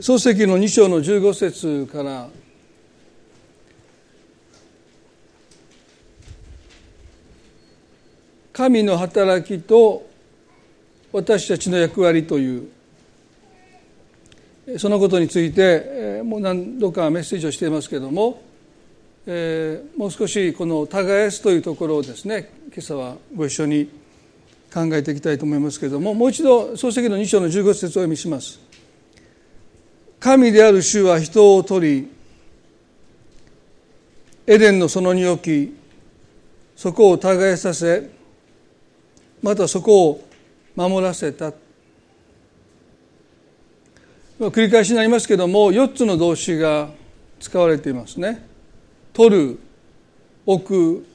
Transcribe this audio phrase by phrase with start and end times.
[0.00, 2.30] 創世記の2章の15節から
[8.54, 10.08] 神の働きと
[11.12, 12.70] 私たちの役割という
[14.78, 18.40] そのことについてもう何度かメッセージをしていますけれども、
[19.26, 24.01] え、もう少しこの耕すというところをですね今朝はご一緒に
[24.72, 28.58] 考えていきたいと思いますけれどももう一度創世記の2章の15節をお読みします。
[30.18, 32.08] 神である主は人を取り
[34.46, 35.76] エデンの園に置き
[36.76, 38.08] そこを耕させ
[39.42, 40.24] またそこを
[40.74, 41.52] 守らせた。
[44.38, 46.88] 繰り返しになりますけれども4つの動詞が
[47.38, 48.46] 使われていますね。
[49.12, 49.58] 取る
[50.46, 51.06] 置く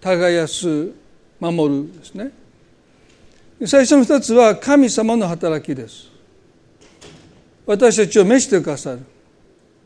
[0.00, 0.92] 耕す
[1.40, 2.41] 守るですね。
[3.66, 6.10] 最初の2つは神様の働きです。
[7.64, 9.00] 私たちを召してくださる。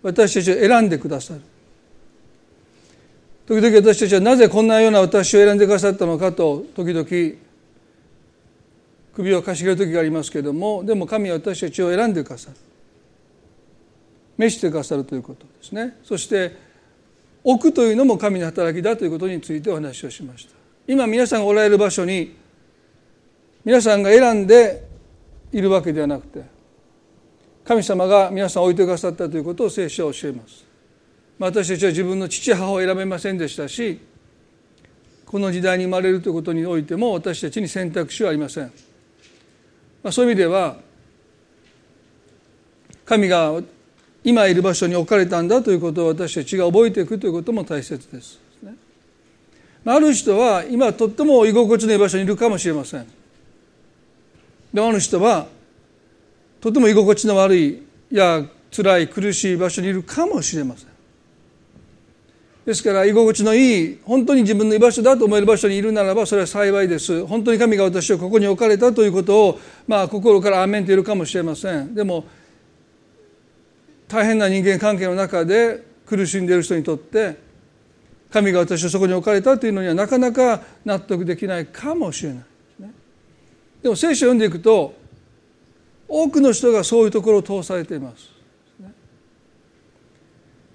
[0.03, 1.41] 私たちを選んでくださる。
[3.47, 7.06] 時々私たちはなぜこんなような私を選んでくださったのかと時々
[9.15, 12.56] 首をかしげる時がありますけれどもでも神は私たちを選んでくださる。
[14.37, 15.97] 召してくださるということですね。
[16.03, 16.56] そして
[17.45, 20.55] 置くというのも神の働きだということについてお話をしました。
[20.89, 22.45] 今皆さんがおられる場所に
[23.67, 24.86] 皆さんが選んで
[25.53, 26.45] いるわけではなくて
[27.64, 30.64] 神様が皆さんを置いてくださったということを聖書は教えます
[31.36, 34.00] 私たちは自分の父母を選べませんでしたし
[35.27, 38.67] この時代に生まれるということにおいても私たちに選択肢はありません、
[40.05, 40.77] まあ、そういう意味では
[43.05, 43.61] 神が
[44.22, 48.41] 今いる場所に置かれたんだということを私たちが覚えていくということも大切です。
[49.84, 53.16] ある人は今とっても居心地のいい場所にいるかもしれません。
[54.72, 55.47] であの人は
[56.61, 60.89] とても居心地の悪いいや辛い苦しい場所にいるかもしれません。
[62.67, 67.25] ですから居心地のいい本当に自分の居場所だと思える場所にいるならばそれは幸いです。
[67.25, 71.94] 本当に神が私をここに置かれたということをまあ心からアメンと言えるかもしれません。
[71.94, 72.25] でも
[74.09, 77.37] 大変な人間関係の中で苦しんでいる人にとって
[78.31, 82.44] 神が私をそこに置かれたというのにはなかなか納得できないかもしれない。
[83.86, 84.97] でも聖書を読んでいくと
[86.08, 88.32] 多くの人がそういうところを通されています。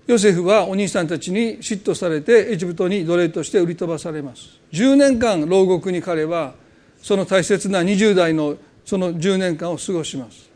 [0.08, 4.58] ヨセフはお兄さんたちに嫉妬されてエジプトに奴隷として売り飛ばされます。
[4.72, 6.54] 10年間牢獄に彼は
[7.02, 8.56] その大切な20代の
[8.86, 10.50] その10年間を過ごします。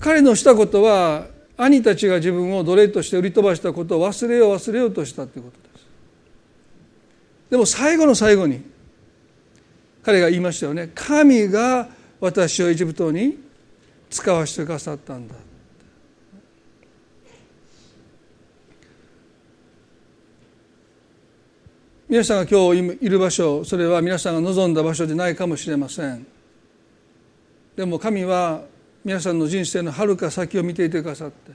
[0.00, 5.86] 彼のしたことは兄たちが自分を奴隷として売り飛ばしたことを忘れよう忘れようとしたということです。
[7.50, 8.71] でも最後の最後に
[10.02, 10.90] 彼が言いましたよね。
[10.94, 11.88] 神が
[12.20, 13.38] 私をエジプトに
[14.10, 15.34] 使わせてくださったんだ。
[22.08, 26.26] 皆さんが今日いる場所それは皆さんが望んだ場所でないかもしれません。
[27.74, 28.64] でも神は
[29.02, 31.52] 皆さんの人生のはるか先を見ていてくださって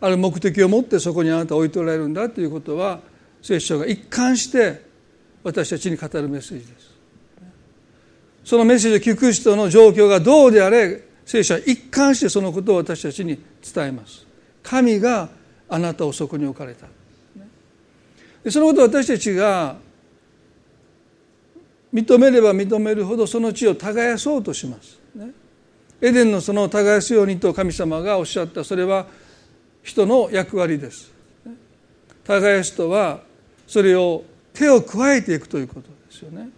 [0.00, 3.00] ある目的を持ってそこにあなたを置いておられるんだということは
[3.42, 4.82] 聖書が一貫して
[5.42, 6.93] 私たちに語るメッセージです。
[8.44, 13.42] そのメッセージを聞く人の状況がどうであれ聖書は一貫してそのことを私たちに
[13.74, 14.26] 伝えます。
[14.62, 15.30] 神が
[15.68, 16.86] あなたをそこに置かれた。
[18.50, 19.76] そのことを私たちが
[21.92, 24.98] 認めれば認めるほどその地を耕そうとします、
[26.02, 28.64] エデンのその耕すようにと神様がおっしゃった。
[28.64, 29.06] それは
[29.82, 31.10] 人の役割です。
[32.24, 33.20] 耕すとは
[33.66, 36.50] それを手を加えていくということですよね。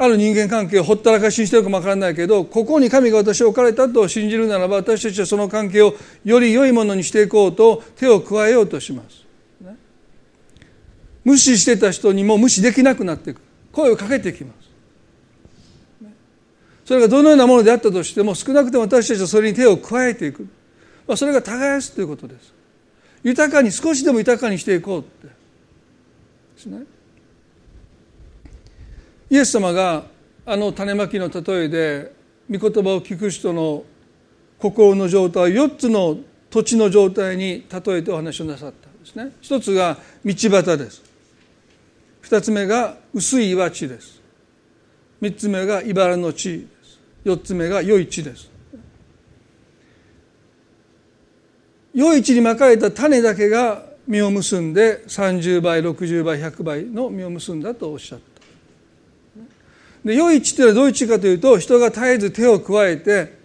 [0.00, 5.94] ある人間関係をほったらかしにしてるかもわからないけどここに神が私を置かれたと信じるならば私たちはその関係を
[6.24, 9.26] より良いものにしていこうと手を加えようとします。
[11.24, 13.42] 無視してた人にも無視できなくなっていく
[13.72, 14.68] 声をかけてきます。
[16.86, 20.48] それがどのようなものであったとしても少なくとも私たちはそれに手を加えていく、
[21.06, 22.54] まあ、それが耕すということです。
[23.24, 25.32] 豊かに少しでも豊かにしていこうってで
[26.56, 26.84] すね。
[29.30, 30.04] イエス様が
[30.46, 32.12] あの種まきの例えで
[32.50, 33.84] 御言葉を聞く人の
[34.58, 36.18] 心の状態を4つの
[36.50, 39.32] 土地の状態に例えてお話をなさったんですね。
[39.40, 41.02] 一つが道端です。
[42.22, 44.20] 二つ目が薄い岩地です。
[45.20, 47.00] 三つ目が茨の地です。
[47.24, 48.50] 四つ目が良い地です。
[51.92, 58.27] 良い地にまかれた種だけが実を結んで30倍60倍100倍の実を結んだとおっしゃった。
[60.08, 63.36] で良い地というのはどういう地かというと人が絶えず手を加えて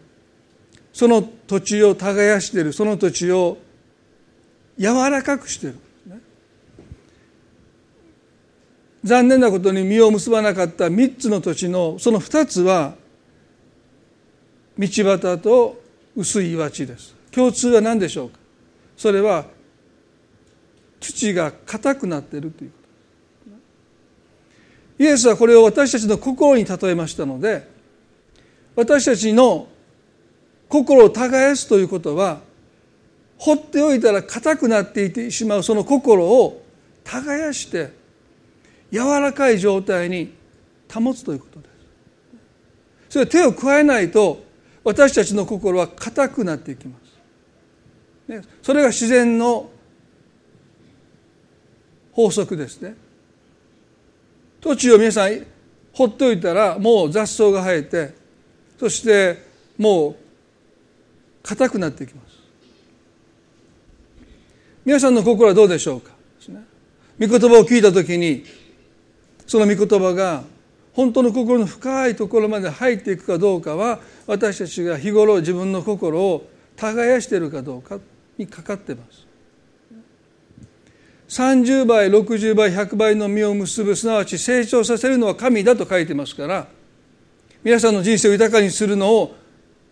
[0.94, 3.57] その土地を耕しているその土地を
[4.80, 5.75] 柔らかくしている。
[9.04, 12.95] 残念なことに実を結ばなかった3つの土地のその2つは
[14.80, 15.81] 道端と
[16.15, 17.13] 薄い岩地です。
[17.30, 18.39] 共通は何でしょうか？
[18.95, 19.48] それは
[21.01, 22.83] 土が硬くなっているということ。
[25.00, 27.68] イエスはこれを私たちの心に例えましたので
[28.75, 29.68] 私たちの
[30.69, 32.42] 心を耕すということは
[33.38, 36.63] 放っておいたら硬くなっていってしまうその心を
[37.04, 37.92] 耕して
[38.92, 40.34] 柔らかい状態に
[40.92, 41.72] 保つということです。
[43.10, 44.44] それは手を加えないと
[44.84, 46.98] 私たちの心は硬くなっていきま
[48.30, 49.69] す、それが自然の
[52.12, 52.96] 法則ですね。
[54.63, 55.45] 土地を皆さん
[55.92, 58.13] 放っておいたらもう雑草が生えて
[58.80, 59.38] そして
[59.77, 60.15] もう
[61.44, 62.33] 硬くなっていきます。
[64.86, 66.12] 皆さんの心はどうでしょうか？
[67.19, 68.45] 御言葉を聞いた時に
[69.45, 70.44] その御言葉が
[70.94, 78.00] 本当の心の深いところまで入っていくかどうかは私たちが日頃自分の心を耕しているかどうか
[78.38, 79.23] にかかってます。
[81.34, 86.68] 30倍60倍100倍の実を結ぶすなわち成長させるのは神だと書いてますから
[87.64, 89.36] 皆さんの人生を豊かにするのを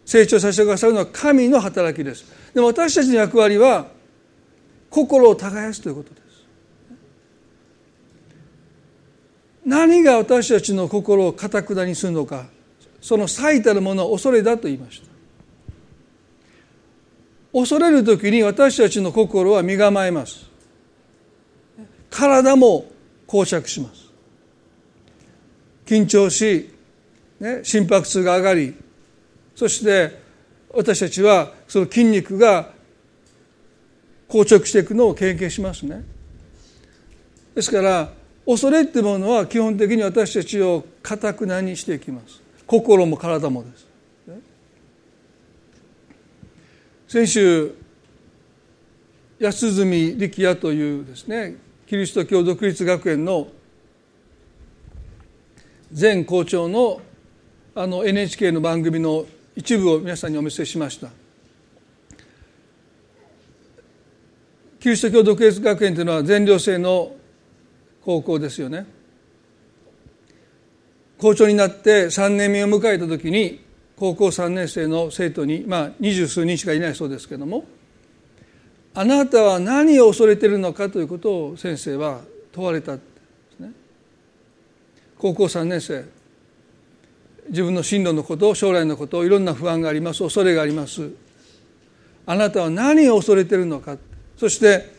[0.05, 2.25] 成長させてくださるのは神の働きです。
[2.53, 3.87] でも私たちの役割は
[4.89, 6.21] 心を耕すということです。
[9.65, 12.45] 何が私たちの心をかたくなにするのか
[12.99, 15.07] その最たるものは恐れだと言いました。
[17.51, 20.50] 恐れる時に私たちの心は身構えます。
[22.21, 22.85] 体も
[23.27, 24.11] 膠着します。
[25.87, 26.69] 緊張し、
[27.39, 28.75] ね、心拍数が上がり
[29.55, 30.21] そして
[30.69, 32.69] 私たちはその筋肉が
[34.29, 36.03] 硬直していくのを経験しますね。
[37.55, 38.13] ですから
[38.45, 42.39] 恐れっていうものは基本的に私たちをかたくなにしていきます。
[42.67, 43.87] 心も体もです。
[47.07, 47.73] 先週
[49.39, 53.49] 安住力也というですねキリスト教独立学園の
[55.99, 57.01] 前校長の
[57.75, 59.25] あの NHK の番組の
[59.57, 61.09] 一部を皆さんにお見せしました。
[64.79, 67.11] キリスト教独立学園というのは全寮制の
[68.05, 68.85] 高校ですよね。
[71.17, 73.65] 校長になって3年目を迎えた時に
[73.97, 77.65] 高校3年生の生徒にまあ二十数人しかいないそうですけども
[78.93, 82.21] あなたは何を恐れてるのかということを先生は
[82.51, 83.03] 問われたんで
[83.55, 83.71] すね。
[85.17, 86.05] 高校3年生。
[87.49, 91.09] 自分の進路のこと将来のこといろんな不安があります恐れがあります。
[92.25, 93.97] あなたは何を恐れてるのか。
[94.37, 94.91] そして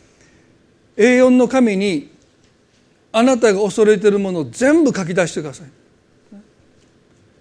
[0.97, 2.11] A4 の紙に
[3.11, 5.67] あなたが恐れてるものを全部書き出してください。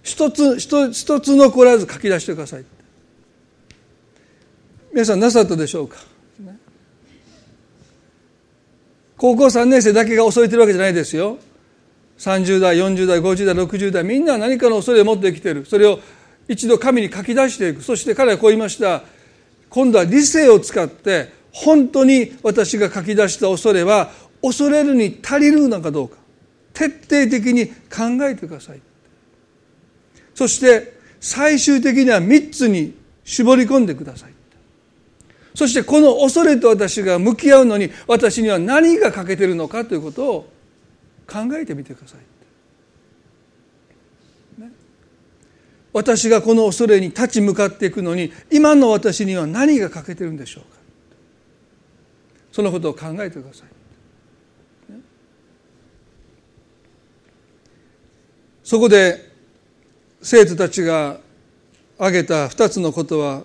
[0.02, 2.64] 一つ一つ残らず書き出してください。
[4.92, 6.11] 皆さんなさったでしょうか？
[9.22, 11.38] 高校3年生だけが恐れてるわけじゃないですよ。
[12.18, 15.64] 30代40代50代60代みんな何かの恐れを持ってきてる。
[15.64, 16.00] それを
[16.48, 17.82] 一度神に書き出していく。
[17.82, 19.04] そして彼はこう言いました。
[19.70, 24.10] 今度は理性を使って本当に私が書き出した恐れは
[24.42, 26.16] 恐れるに足りるのかどうか。
[26.72, 28.80] 徹底的に考えてください。
[30.34, 34.31] そして最終的には3つに絞り込んでください。
[35.54, 40.52] そしてこの恐れと私が向き合うのに私には何が欠けてるのかということを
[41.26, 42.20] 考えてみてください、
[45.92, 50.80] 私がこの恐れに立ち向かっていくのに今の私には何が欠けてるんでしょうか。
[52.50, 53.68] そのことを考えてください。
[58.64, 59.30] そこで
[60.22, 61.18] 生徒たちが
[61.98, 63.44] 挙げた2つのことは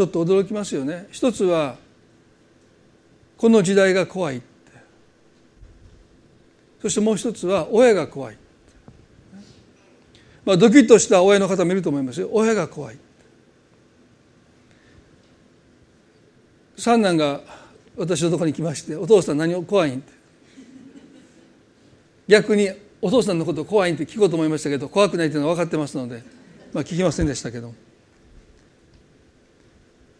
[0.00, 1.08] ちょっと驚きますよね。
[1.10, 1.76] 一つは
[3.36, 4.46] この時代が怖いって。
[6.80, 8.38] そしてもう一つは親が怖い
[10.46, 12.30] まあドキッとした親の方もいると思いますよ。
[12.32, 12.96] 親が怖い
[16.78, 17.42] 三男が
[17.98, 20.12] 私のところに来まして「お父さん何を怖いん?」って。
[22.26, 22.70] 逆に
[23.02, 26.22] お父さんのこと怖いんって聞こうと思いましたけど怖くないというのは分かってますので、
[26.72, 27.74] まあ、聞きませんでしたけど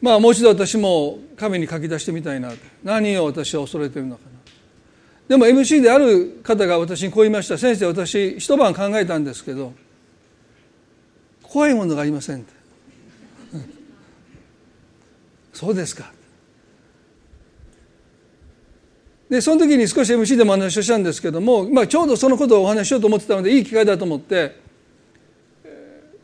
[0.01, 2.53] まあもう一度私も神に書き出してみたいな。
[2.83, 4.31] 何を私は恐れているのかな。
[5.29, 7.59] でも MC である方が私にこう言いました。
[7.59, 9.73] 先生私一晩考えたんですけど
[11.43, 12.45] 怖いものがありません
[15.53, 16.13] そうですか。
[19.29, 24.57] でその時に少し MC でも話をしたんですけども、まあ、ちょうどそのことをお話ししようと思ってたのでいい機会だと思って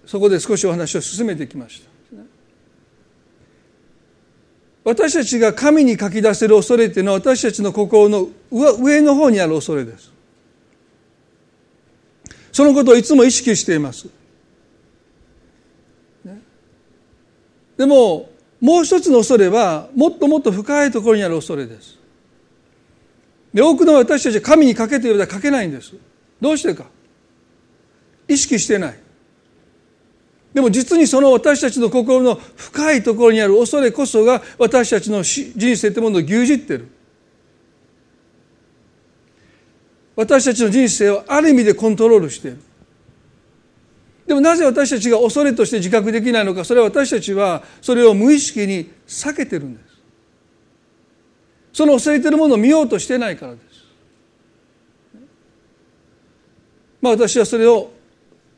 [0.05, 1.96] そこで少しお話を進めてきました。
[4.87, 10.13] 私たちが神に書き出せる恐れっていうのは私たちの心の上の方にある恐れです。
[12.53, 14.07] そのことをいつも意識しています。
[17.77, 21.99] でももう一つの恐れはもっともっと深いところにある恐れです。
[23.53, 25.95] で多くの私たちは神にかけているようでは書けないんです。
[26.41, 26.85] どうしてか。
[28.29, 29.01] 意識してない。
[30.57, 36.89] でも実にその私たちの心の深いところにある恐れこそが私たちの人生というものを牛耳ってる。
[40.17, 42.63] 私たちの人生をある意味でコントロールしている。
[44.27, 50.01] でもなぜ私たちが恐れとして自覚できないのかそれは私たちはそれを無意識に避けてるんです。
[51.75, 53.85] その恐れてるものを見ようとしてないからです。
[57.03, 57.91] まあ私はそれを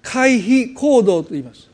[0.01, 1.69] 回避行動と言います。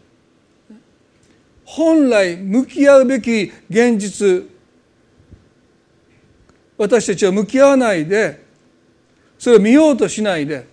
[1.76, 4.48] 本来向き合うべき現実
[6.78, 8.44] 私たちは向き合わないで
[9.36, 10.68] それを見ようとしないで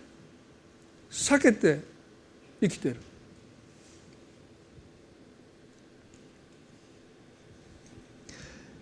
[1.09, 1.79] 避けて
[2.61, 2.97] 生きている。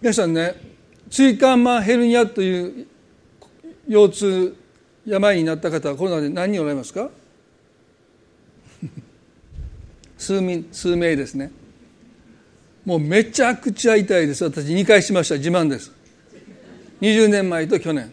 [0.02, 0.56] 皆さんね
[1.10, 2.88] 椎間板ヘルニアという
[3.88, 4.56] 腰痛
[5.06, 7.10] 病になった方はコロナで何人おられますか？
[10.18, 11.52] 数名数名ですね。
[12.86, 14.44] もうめちゃくちゃ痛いです。
[14.44, 15.36] 私2回しました。
[15.36, 15.92] 自慢です。
[17.02, 18.12] 20年前と去年。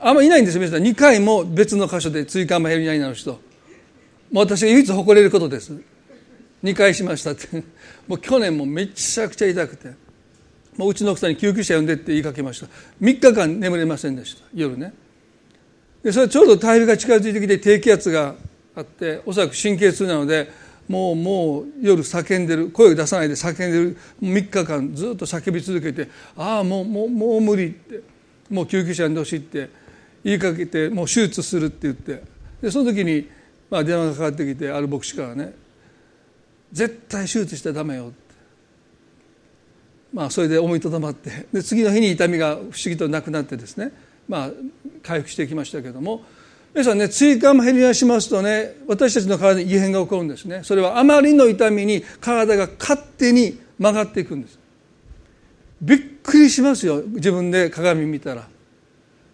[0.00, 0.60] あんまいないんですよ。
[0.60, 0.82] 皆さん。
[0.82, 3.32] 2回も別の箇所で椎間板ヘルニアになる人。
[4.30, 5.72] もう私が唯一誇れることです。
[6.62, 7.62] 2回しましたって。
[8.06, 9.90] もう去年もめちゃくちゃ痛くて。
[10.76, 12.66] もううちの奥さんに救急車呼んでって言いかけました。
[13.00, 14.44] 3日間眠れませんでした。
[14.54, 14.92] 夜ね。
[16.02, 18.34] でそれちょうど台風が近づいてきて低気圧が
[18.74, 20.50] あっておそらく神経痛なので
[20.88, 23.96] もうもう夜叫んでる声を出さないで叫んでる。
[24.22, 28.14] 3日間ずっと叫び続けてああもうもうもう無理って。
[28.50, 29.70] もう救急車にどしって
[30.22, 32.22] 言いかけてもう手術するって言って。
[32.60, 33.28] でその時に
[33.70, 35.54] まあ電話がかかってきてある牧師からね
[36.72, 38.14] 絶対手術したらダメよって。
[40.12, 41.46] まあそれで思いとどまって。
[41.52, 43.92] で次の日に痛みが不思議となくなってですね
[44.28, 44.50] まあ
[45.02, 46.22] 回復していきましたけども
[46.74, 50.64] 皆さんね椎間板ヘルニアしますとね私たちの体に異変が起こるんですね。
[50.64, 54.58] それはあまりの痛みに体が勝手に曲がっていくんです。
[55.80, 58.48] びっくりしますよ自分で鏡見たら。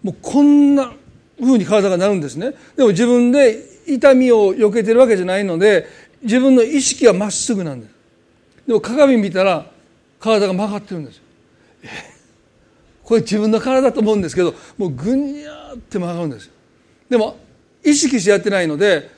[0.02, 0.92] もうこんな
[1.40, 2.52] 風に体がなるんですね。
[2.76, 5.86] でも自分で痛みを避けてるわけじゃないので
[6.22, 7.94] 自分の意識はまっすぐなんです。
[8.66, 9.64] でも鏡見たら
[10.18, 11.22] 体が曲がってるんですよ。
[13.02, 16.52] これ自分の体だと思うんですけどもうぐにゃーって曲がるんですよ。
[17.10, 17.36] でも
[17.84, 19.10] 意識してやってないので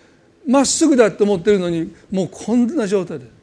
[0.49, 3.42] まっすぐだって思ってるのにもうこんな状態で。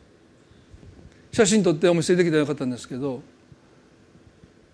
[1.32, 3.22] 写真撮ってお見せできたらよかったんですけど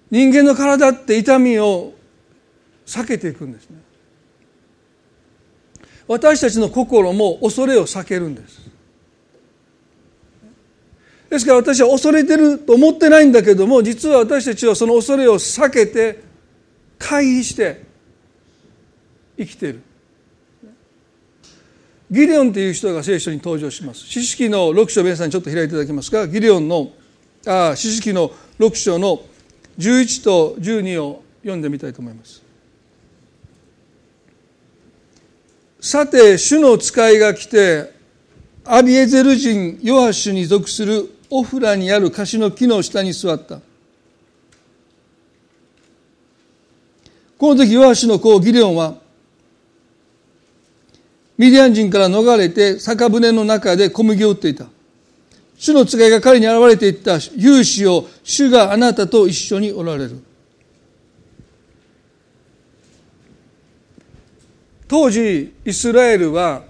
[0.09, 1.93] 人間の体って痛みを
[2.85, 3.77] 避けていくんですね。
[6.07, 8.61] 私たちの心も恐れを避けるんです。
[11.29, 16.23] ですから私は恐れてると思ってないんだけども実は私たちはその恐れを避けて
[16.99, 17.84] 回避して
[19.37, 19.81] 生きている。
[22.11, 24.05] ギデオンという人が聖書に登場します。
[24.07, 26.91] 四式の6章皆さんにちょっと開いていただけますかギデオンの
[27.47, 29.21] あ四式の6章の
[29.79, 32.43] 11と12を読んでみたいと思います。
[35.79, 37.93] さて主の使いが来て
[38.63, 43.61] アビエゼル人ヨハシュに属するオフラにある樫の木の下に座った。
[47.37, 49.04] この時ヨハシュの子ギレオンは
[51.37, 54.67] ミディアン人から逃れて酒舟の中で小麦を売っていた。
[55.57, 60.21] 主の使いが彼に現れていった勇士を主があなたと一緒におられる。
[64.87, 66.63] 当時イスラエルは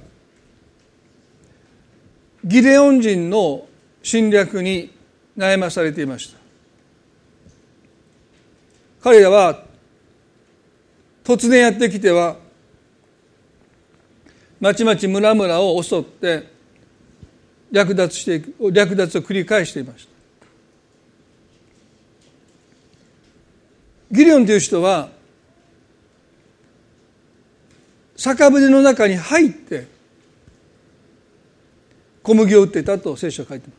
[2.44, 3.68] ギデオン人の
[4.02, 4.92] 侵略に
[5.38, 6.38] 悩まされていました
[9.02, 9.64] 彼らは
[11.24, 12.38] 突然やってきては
[14.66, 16.50] まちまち村々を襲って
[17.72, 20.12] 略奪していく略奪を繰り返していました。
[24.12, 25.10] ギリオンという人は
[28.16, 29.86] 酒舟の中に入って
[32.24, 33.74] 小麦を売っていたと聖書は書いてま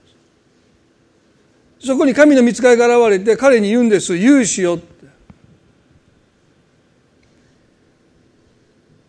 [1.80, 1.86] す。
[1.88, 4.14] そこに神の見つかりが現れて彼に言うんです。
[4.14, 4.94] 勇士よって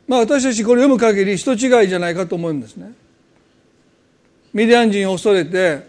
[0.07, 2.93] まあ私たちこれ読む限り人違いじゃないかと思うんですね。
[4.53, 5.87] ミディアン人を恐れて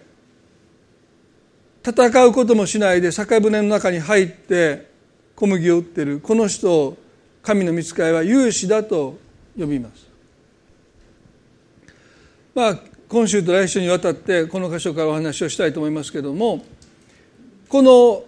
[1.84, 4.88] 戦うこともしないで酒舟の中に入って
[5.36, 6.20] 小麦を売ってる。
[6.20, 6.98] この人を
[7.42, 9.18] 神の見つかりは勇士だと
[9.58, 10.08] 呼びます。
[12.54, 16.62] まあ今週と来週にわたってこの箇所からお話をしたいと思いますけれども
[17.68, 18.22] この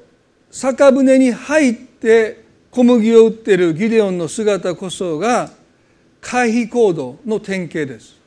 [0.50, 5.50] 酒舟に入って小麦を売ってるギデオンの姿こそが
[6.21, 8.21] 回避行動の典型です。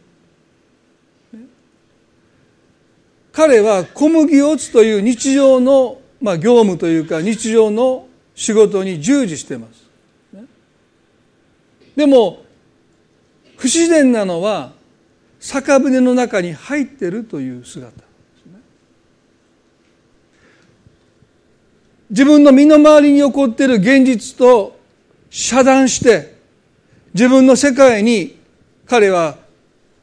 [3.31, 9.83] 彼は小麦を打つという日常の、まあ、業務というか日常の仕事に従事してます。
[11.95, 12.43] でも
[13.57, 14.73] 不自然なのは
[15.39, 17.91] 酒舟の中に入っているという姿。
[22.09, 24.77] 自分の身の回りに起こっている現実と
[25.31, 26.32] 遮断して
[27.13, 28.37] 自分の世界に
[28.85, 29.37] 彼は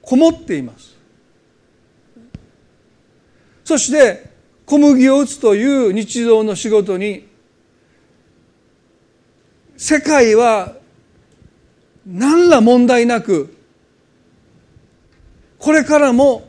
[0.02, 0.96] こもっています。
[3.64, 4.30] そして
[4.66, 7.28] 小麦を打つという日常の仕事に
[9.76, 10.74] 世界は
[12.06, 13.56] 何ら問題なく
[15.58, 16.48] これからも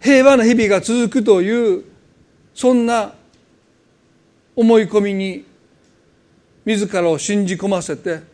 [0.00, 1.84] 平和な日々が続くという
[2.54, 3.14] そんな
[4.54, 5.44] 思い込みに
[6.64, 8.33] 自らを信じ込ませて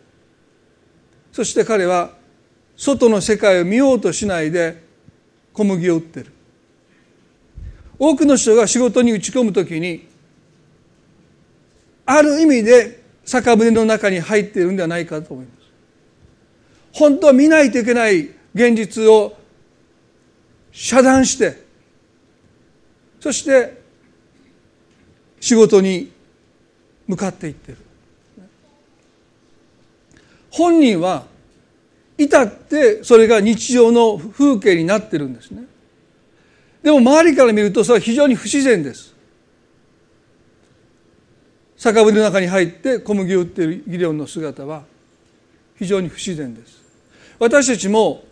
[1.40, 2.11] そして彼は
[2.76, 4.85] 外の世界を見ようとしないで
[5.54, 6.26] 小麦を売ってる。
[7.99, 10.06] 多くの人が仕事に打ち込むときに
[12.04, 15.66] ある意味で酒舟の中に入っているんではないかと思います。
[16.92, 19.35] 本当は見ないといけない現実を
[20.73, 21.56] 遮断して
[23.18, 23.81] そして
[25.40, 26.12] 仕事に
[27.07, 27.79] 向かっていってる。
[30.50, 31.30] 本人は
[32.20, 35.64] 至ってそれが日常の風景になってるんですね。
[36.83, 39.14] でも周りから見るとそれは非常に不自然です。
[41.78, 44.83] 酒舟の中に入って小麦を売っているギレオンの姿は
[45.78, 46.83] 非常に不自然です。
[47.38, 48.22] 私たちも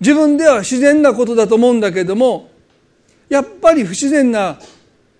[0.00, 2.50] 自分では自然なことだと思うんだけども
[3.28, 4.58] やっぱり不自然な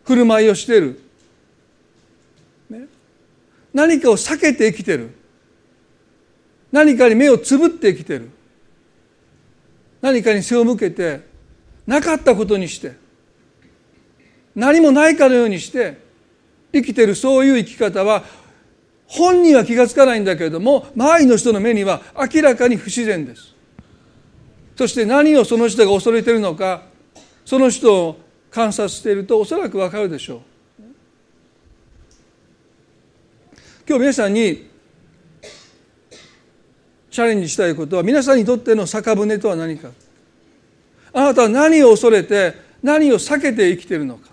[0.04, 1.00] 振る舞いをしている、
[2.68, 2.86] ね、
[3.72, 5.17] 何かを避けて生きてる。
[6.70, 8.30] 何かに目をつぶって生きてる。
[10.00, 11.20] 何かに背を向けて
[11.86, 12.92] なかったことにして
[14.54, 15.98] 何もないかのようにして
[16.72, 18.24] 生きてるそういう生き方は
[19.06, 23.54] 本人は気が付かないんだけれども周りの人の目には明らかに不自然です。
[24.76, 26.82] そして何をその人が恐れてるのか
[27.44, 30.40] その人を観察しているとおそらくわかるでしょう。
[33.88, 34.68] 今日皆さんに
[37.10, 39.90] チャレンジしたいことは皆さんにとっての酒舟とは何か。
[41.12, 44.28] あなたは何を恐れて何を避けて生きているのか。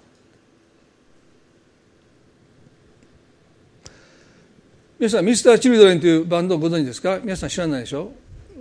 [4.99, 7.19] 皆さんミスター・チルドレンというバンドをご存知ですか？
[7.21, 8.11] 皆さん知らないでしょ？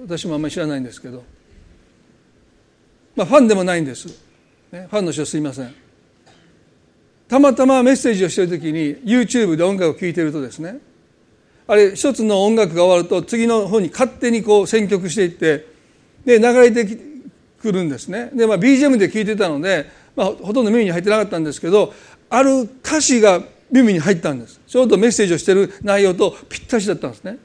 [0.03, 1.24] 私もあんまり知らないんですけど。
[3.16, 4.09] まあファンでもないんです、
[4.72, 5.74] ね、ファンの人すいません。
[7.29, 10.79] たまたまメッセージをしている時に YouTube で音楽を聴いているとですね
[11.66, 15.66] あれ一つの音楽が終わると次の方に勝手にこう選曲していって
[16.24, 16.98] で流れて
[17.61, 18.31] くるんですね。
[18.35, 21.94] で、まあ、BGM で聴いてたので、まあ、ほとんど耳に入ってなかったんですけど
[22.29, 24.61] ある歌詞が耳に入ったんです。
[24.66, 27.38] ちょうどメッセージをしてる内容とぴったしだったんですね。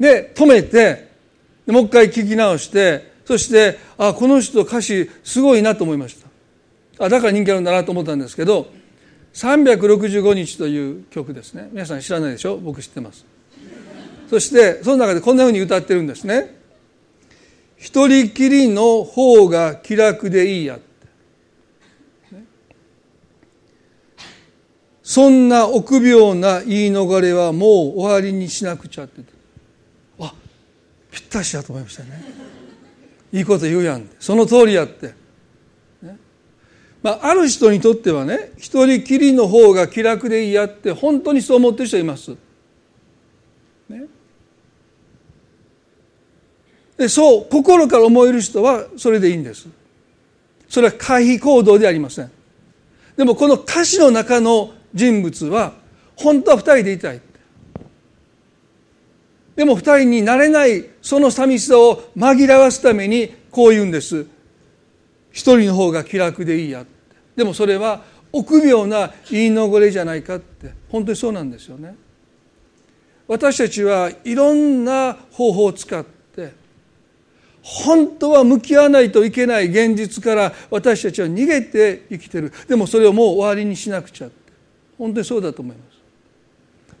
[0.00, 1.12] で止めて
[1.66, 6.16] もう一回聞き直してそしてあこの人歌詞すごいなと思いまし
[6.98, 7.04] た。
[7.04, 8.66] あだから人気あるんだなと思ったんですけど
[9.34, 11.68] 365日という曲ですね。
[11.72, 12.58] 皆さん知らないでしょ？
[12.58, 13.24] 僕知ってます。
[14.28, 16.60] そしてその中でこんなふうに歌ってるんですね。
[17.76, 20.92] 一人きりの方が気楽でいいやって。
[25.02, 29.22] そんな臆病な言い逃れはもう終わりにしなくちゃって。
[30.20, 30.32] あ
[31.10, 32.22] ぴったしだと思いましたね。
[33.32, 35.14] いいこと言うやんその通りやって、
[37.02, 42.36] まあ、ある人にとってはね一人きりの方が気楽でいいやって本当にそう思ってる人います、
[43.88, 44.04] ね、
[46.96, 49.66] でそう心から思える人はそれでいいんです。
[50.68, 52.30] それは回避行動でありません。
[53.16, 55.74] でもこの歌詞の中の人物は
[56.16, 57.20] 本当は二人でいたい。
[59.56, 64.26] ででも二人になれないその寂しさを紛らわすためにこう言うんです。
[65.30, 66.84] 一人の方が気楽でいいや。
[67.36, 70.72] でもそれは臆病な言い逃れじゃないかって。
[70.88, 71.94] 本当にそうなんですよね。
[73.28, 76.52] 私たちはいろんな方法を使って
[77.62, 82.52] 本当は向き合わないといけない現実から私たちは逃げて生きてる。
[82.68, 84.52] でもそれをもう終わりにしなくちゃって。
[84.98, 85.92] 本当にそうだと思います。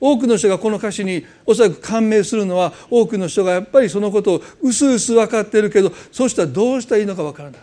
[0.00, 7.60] 多くの人がこの歌詞におそらく感銘するのは多くの人がやっぱりそのことをうすうす分かってるけどそうしたらどうしたらいいのか分からない。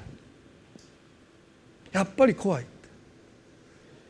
[1.92, 2.66] やっぱり怖い。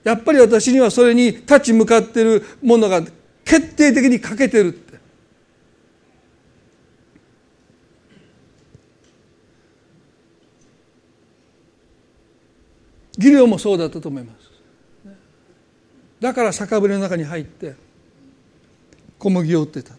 [0.03, 3.01] やっぱり私にはそれに立ち向かっているものが
[3.43, 4.89] 決定的に欠けてるって。
[13.17, 14.49] 技量もそうだったと思います。
[16.21, 17.75] だから酒舟の中に入って
[19.17, 19.98] 小麦を売ってた。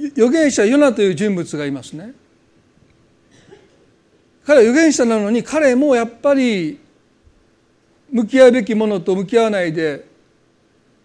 [0.00, 2.12] 預言者ヨナという人物がいますね。
[4.46, 6.78] 彼は預言者なのに彼もやっぱり
[8.10, 10.06] 向き合うべきものと向き合わないで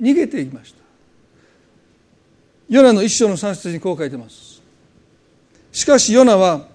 [0.01, 0.79] 逃げていました。
[2.69, 4.61] ヨナの一章の三節にこう書いてます。
[5.71, 6.67] しかしヨナは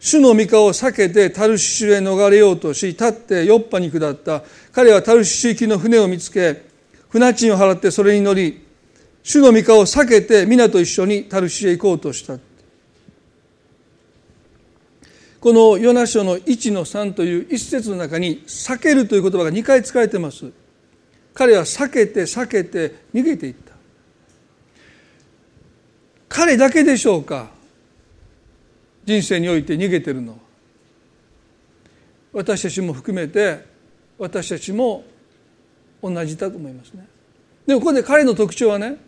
[0.00, 4.42] 主の御顔を避けてタルシシュへ逃れようとし立ってヨッパに下った。
[4.72, 6.64] 彼はタルシシュ行きの船を見つけ
[7.10, 8.65] 船賃を払ってそれに乗り
[9.26, 12.38] 主の御顔を避けて皆と一緒にタルシへ行こうとした。
[15.40, 20.52] このヨナ書の1の3という一節の中に避けるという言葉が2回使われてます。
[21.34, 23.72] 彼は避けて避けて逃げていった。
[26.28, 27.50] 彼だけでしょうか？
[29.06, 30.34] 人生において逃げてるの。
[30.34, 30.38] は
[32.34, 33.64] 私たちも含めて
[34.18, 35.02] 私たちも
[36.00, 37.08] 同じだと思いますね。
[37.66, 39.04] でもここで彼の特徴はね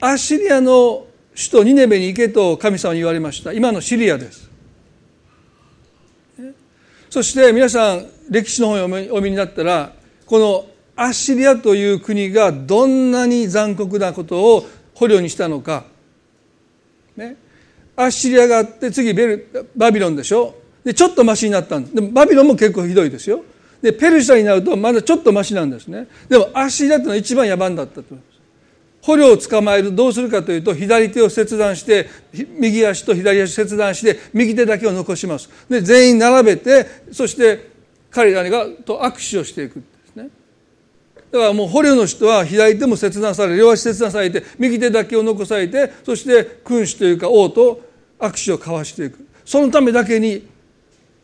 [0.00, 3.52] アッシリアの首都ニネベに行けと神様に言われました。
[3.52, 4.50] 今のシリアです。
[7.10, 9.92] そして皆さん歴史の本をお読みになったら
[10.26, 15.84] このアッシリアという国がどんなに残酷なことを捕虜にしたのか、
[17.16, 17.36] ね、
[17.96, 20.54] アッシリアがあって次ベルバビロンでしょ？
[20.84, 21.94] でちょっとマシになったんです。
[21.94, 23.44] でもバビロンも結構ひどいですよ。
[23.82, 26.06] でペルシャになるとまだちょっとマシなんですね。
[26.28, 28.14] でもアッシリアっていうのは一番野蛮だったと。
[29.02, 32.08] 捕虜を捕まえるどうするかというと左手を切断して
[32.58, 35.48] 右足と左足切断して右手だけを残します。
[35.68, 37.70] で全員並べてそして
[38.10, 40.28] 彼らがと握手をしていくんですね。
[41.32, 47.80] だからもう捕虜の人は左手も切断され両足切断されて右手だけを残されてそして君主というか王と
[48.18, 49.26] 握手を交わしていく。
[49.46, 50.46] そのためだけに、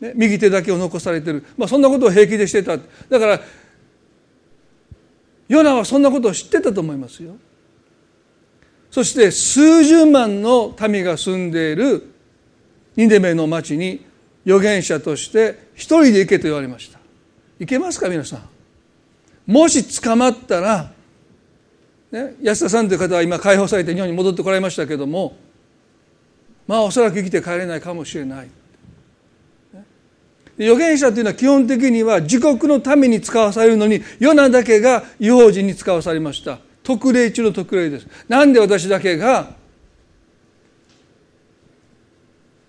[0.01, 2.77] ね、右手だけを残されている、まあ、そんなことを平気でしてた。
[2.77, 3.39] だから
[5.47, 7.37] ヨナはそんなことを知ってたと思いますよ。
[8.97, 12.09] そして数十万の民が住んでいる
[12.95, 14.03] ニネベの町に
[14.43, 16.97] 預言者として一人で行けと言われました。
[17.59, 18.41] 行けますか皆さん？
[19.45, 20.91] もし捕まったら、
[22.11, 25.37] ね、安田さんという方は今解放されて日本に戻ってこられましたけども
[26.65, 28.47] まあおそらく生きて帰れないかもしれない。
[30.57, 36.57] 預言者というのは基本的には自国のために使わされるのにヨナだけが違法人に使わされました。
[36.87, 39.51] 特例中の特例ですなんで私だけが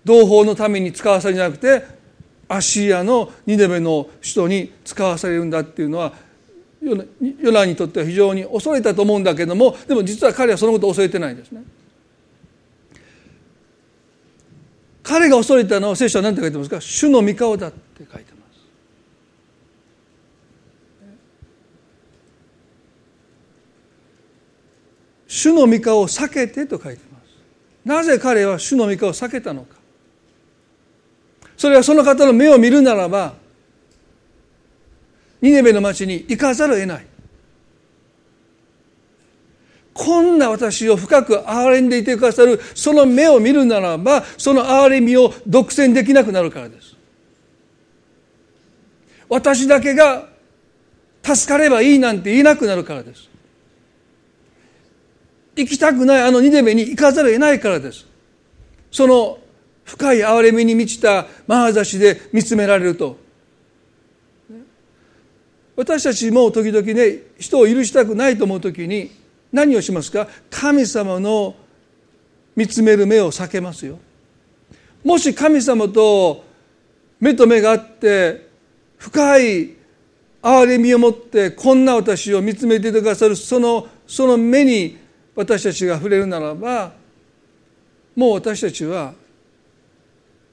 [0.03, 1.85] 同胞のために使わされじゃなくて
[2.49, 6.11] アシリアのニネベの首都に使わされるんだっていうのは
[6.81, 6.97] ヨ
[7.53, 11.63] ナにとっては非常に恐れたと思うんだけどもでも実は彼はそのことを恐れてないんですね。
[15.01, 16.81] 彼が恐れたのは聖書は何て書いてますか？
[16.81, 18.38] 主の御顔だって書いてます。
[25.29, 27.23] 主の御顔を避けてと書いてます。
[27.85, 29.75] なぜ彼は主の御顔を避けたのか。
[31.55, 33.35] それはその方の目を見るならば
[35.41, 37.05] ニネベの町に行かざるを得ない。
[39.93, 46.95] こんな私を深く憐れんでいてくださるその目を見るならばその憐れみを独占できなくなるからです。
[49.27, 50.27] 私だけが
[51.21, 53.29] 助かればいいなんて言えなくなるからです。
[55.59, 58.05] 行きたくないあのニネベに行かざるを得ないからです。
[58.91, 59.39] その
[59.83, 63.17] 深い憐れみに満ちた眼差しで見つめられると。
[65.75, 69.11] 私たちも時々ね人を許したくないと思う時に
[69.51, 70.27] 何をしますか？
[70.49, 71.55] 神様の
[72.55, 73.97] 見つめる目を避けますよ。
[75.03, 76.43] もし神様と
[77.19, 78.49] 目と目があって
[78.97, 79.75] 深い
[80.41, 84.97] 憐れみを持ってこんな私を見つめてくださるそのその目に
[85.39, 86.91] 私たちが触れるならば
[88.13, 89.13] もう私たちは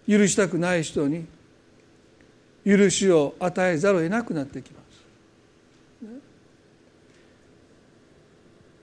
[0.08, 1.26] 許したくない人に
[2.64, 6.06] 許しを与えざるを得なくなってきます。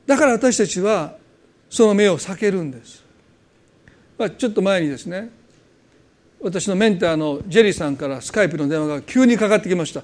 [0.05, 1.15] だから私たちは
[1.69, 3.01] その目を避けるんです、
[4.17, 5.29] まあ、ちょっと前にですね
[6.41, 10.03] 私のメンターのジェリーさんからスカイプの電話が急にかかってきました。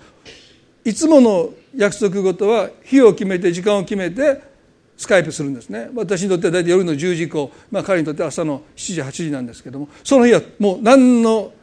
[0.85, 4.47] いつもの約束事は日を決めて時間を決めて
[4.99, 5.89] スカイプするんですね。
[5.95, 9.87] 私にとっては大体夜の10時以降、まあ、彼にとっては朝の7時8時なんですけども。
[10.03, 11.53] その日はもう何の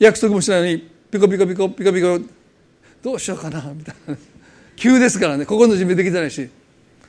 [0.00, 2.18] 約束もしないのにピコピコピコピコピコ
[3.00, 4.16] どうしようかなみたいな。
[4.74, 5.46] 急ですからね。
[5.46, 6.50] ここの準備できてないし。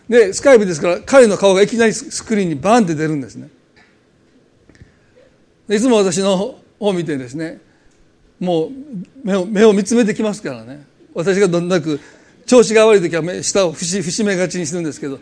[0.07, 3.49] でスカイプですから彼の顔がいきなりスクリーンにバーンって出るんですね。
[5.67, 7.59] いつも私の方を見てですね
[8.39, 8.69] もう
[9.23, 10.85] 目を目を見つめてきますからね。
[11.15, 11.99] 私がどんなく
[12.49, 15.19] 調子が悪い時は目下を節節めがちにするんですけど。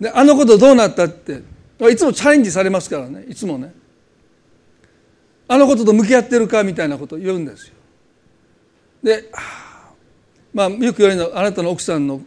[0.00, 1.42] であのことどうなったって
[1.90, 3.74] いつもチャレンジされますからねいつもね。
[5.48, 7.74] あのことと向き合ってるかみたいなことを言うんですよ。
[9.02, 9.28] で
[10.54, 12.20] まあよく言われるのはあなたの奥さんの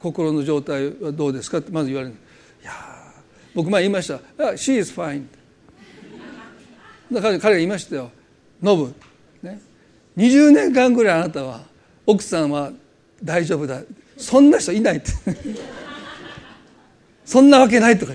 [0.00, 2.14] 心の状態はどうですかってまず言われる
[2.62, 2.72] いや
[3.54, 4.18] 僕前言いました
[4.56, 5.26] 「She is fine」
[7.12, 8.10] だから彼が言いましたよ
[8.60, 8.94] 「ノブ、
[9.44, 9.60] ね、
[10.16, 11.60] 20年間ぐらいあなたは
[12.04, 12.72] 奥さんは
[13.22, 13.82] 大丈夫だ。
[14.16, 15.12] そんな人いない」って。
[17.24, 18.14] そんなわけないとか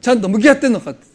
[0.00, 1.14] ちゃんと向き合ってんのかって。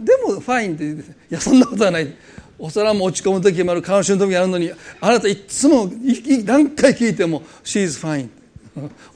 [0.00, 2.14] でもファインって言っていやそんなことはない。
[2.60, 4.70] お皿も落ち込む時もある悲しむ時もあるのに
[5.00, 5.90] あなたいつも
[6.44, 8.28] 何回聞いても「She is fine」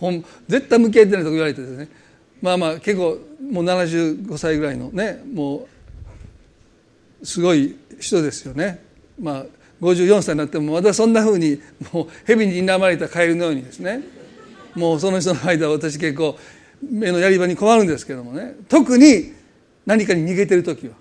[0.48, 1.88] 絶対向き合ってないと言われてですね。
[2.40, 3.18] まあまあ結構
[3.50, 5.68] もう75歳ぐらいのねも
[7.22, 8.82] うすごい人ですよね。
[9.20, 9.46] まあ
[9.84, 11.60] 54歳になってもまだそんなふうに
[11.92, 14.00] もう蛇に睨まれたカエルのようにですね。
[14.74, 16.36] もうその人の間私結構
[16.82, 18.54] 目のやり場に困るんですけどもね。
[18.68, 19.32] 特に
[19.86, 20.94] 何かに逃げてる時は。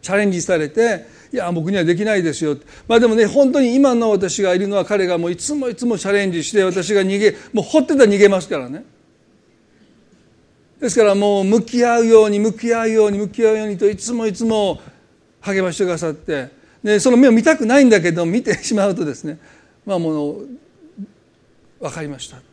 [0.00, 2.56] チャレンジされていや僕にはできないですよ。
[2.86, 8.84] まあでもね本当に今の私がいるのは彼がもういつもいつもチャレンジして私が逃げもうほってたら逃げますからね。
[10.80, 14.80] ですからもう向き合うように向き合うように向き合うようにといつもいつも
[15.40, 16.50] 励ましてくださって
[16.82, 19.38] でその目を見たくないんだけど見てしまうとですね
[19.84, 20.48] まあもう
[21.80, 22.36] 分かりました。
[22.36, 22.46] って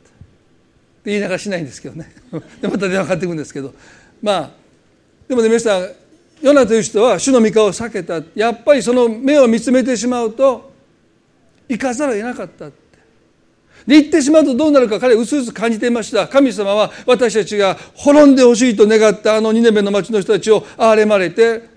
[1.06, 2.12] 言いながらしないんですけどね。
[2.62, 3.74] でまた電話かかってくるんですけど。
[4.22, 4.52] まあ
[5.28, 5.90] でもね皆さん
[6.42, 8.22] ヨナという人は主の御顔を避けた。
[8.36, 10.72] やっぱりその目を見つめてしまうと
[11.68, 12.86] 行かざるを得なかったって。
[13.88, 16.28] で行ってしまうとどうなるか彼はうすうす感じていました。
[16.28, 21.75] 神様は私たちが滅んでほしいと願ったあのニネベの町の人たちを憐れまれて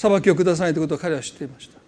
[0.00, 1.78] 裁きを下さないということを彼は知っていました。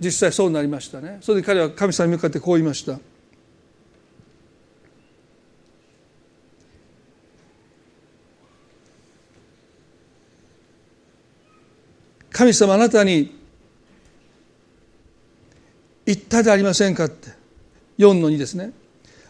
[0.00, 1.18] 実際そうなりましたね。
[1.20, 2.98] それで彼は神様に向かってこう言いました。
[12.32, 13.38] 神様あなたに
[16.06, 17.28] 言ったでありませんかって。
[17.98, 18.72] 4の2ですね。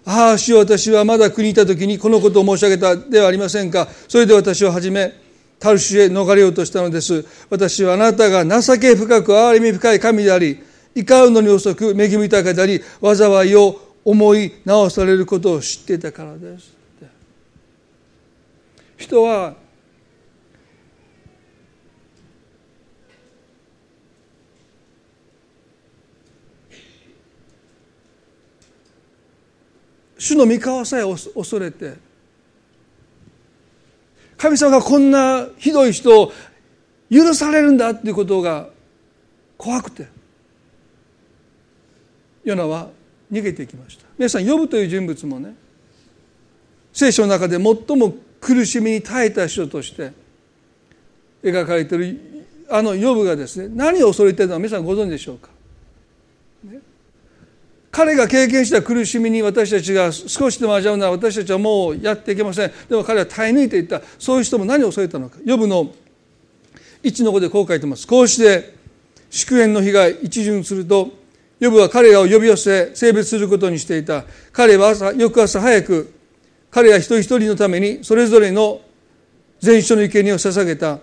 [0.04, 3.88] ああ主よ私はまだ国にいた時にこのことを申し上げたではありませんか。
[4.06, 5.29] それで私をはじめ
[5.60, 7.24] タルシュへ逃れようとしたのです。
[7.50, 10.58] 私はあなたが情け深く憐れみ深い神であり
[10.94, 16.72] 怒るのに遅く恵み豊かであり災いを思い直されることを知っていたからです。
[18.96, 19.54] 人は
[30.18, 32.09] 主の御顔さえ恐れて
[34.40, 36.32] 神様がこんなひどい人を
[37.10, 38.70] 許されるんだっていうことが
[39.58, 40.08] 怖くて
[42.42, 42.88] ヨナは
[43.30, 44.06] 逃げていきました。
[44.16, 45.54] 皆さん呼ぶという人物もね
[46.90, 50.12] 聖書の中で最も苦しみに耐えた人として
[51.42, 52.18] 描かれている
[52.70, 55.50] あの呼ぶがですね何を恐れているのは皆さんご存知でしょうか、
[57.90, 64.00] 彼が経験した苦しみに私たちが少しでも味わうなら私たちはもうやっていけませんでも彼は耐え抜いていった。
[64.18, 65.38] そういう人も何を恐れたのか。
[65.44, 65.92] 呼ぶの
[67.02, 68.74] 一の子でこう書いてますこうして
[69.30, 71.10] 祝宴の日が一巡すると
[71.60, 76.14] 呼ぶは彼らを呼び寄せ性別することにしていた彼は朝翌朝早く
[76.70, 78.80] 彼ら一人一人のためにそれぞれの
[79.60, 81.00] 全書の生贄を捧げた。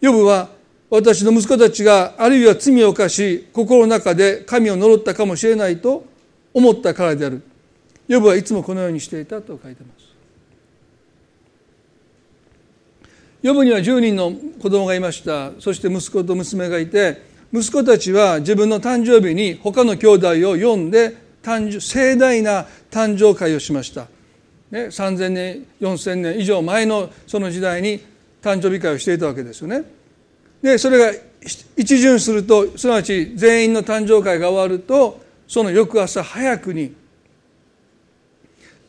[0.00, 0.48] 呼ぶは
[0.90, 6.11] 私の息子たちがあるいは罪を犯し心の中で神を呪ったかもしれないと
[6.54, 7.42] 思ったからである。
[8.08, 10.12] ヨブはいつもこのようにしていたと書いてます。
[13.42, 15.52] ヨブには10人の子供がいました。
[15.58, 24.06] そして息子と娘がいて息子たちは自分の誕生日に他の兄弟を呼んで誕生盛大な誕生会をしました、
[24.70, 28.00] ね、3,000年4,000年以上前のその時代に
[28.40, 29.84] 誕生日会をしていたわけですよね。
[30.62, 31.18] でそれが
[31.76, 35.20] 一巡するとすなわち全員の誕生会が終わると
[35.52, 36.94] その翌朝早くに、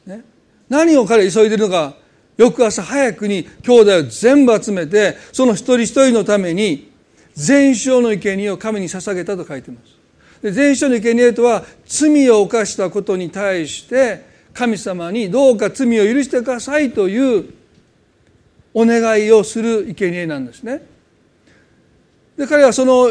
[0.05, 0.21] ね、
[0.69, 1.93] 何を彼は急いでるのか
[2.37, 6.89] 翌朝早くに兄弟を全部集めてその一人一人のために
[7.33, 9.97] 全焼の生贄を神に捧げたと書いています。
[10.41, 14.23] で全焼の生贄とは罪を犯したことに対して
[14.53, 17.53] 神様にどうか罪を許してくださいという
[18.73, 20.81] お願いをする生贄なんですね。
[22.37, 23.09] で彼はその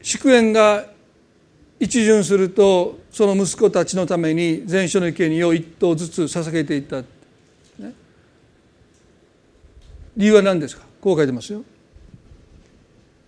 [0.00, 0.91] 祝宴が
[1.82, 7.04] 一巡するとその息子たちのために全焼の生贄を一頭ずつ捧げていった、ね、
[10.16, 10.84] 理由は何ですか？
[11.00, 11.64] こう書いてますよ。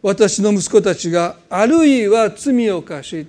[0.02, 3.26] 私の息子たちがあるいは罪を犯し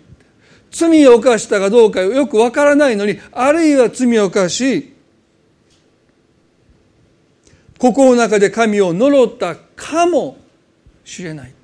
[0.70, 4.94] 罪を犯したかどうかよくわからないのにあるいは罪を犯し
[7.80, 10.38] 心の中で神を呪ったかも
[11.04, 11.55] しれない。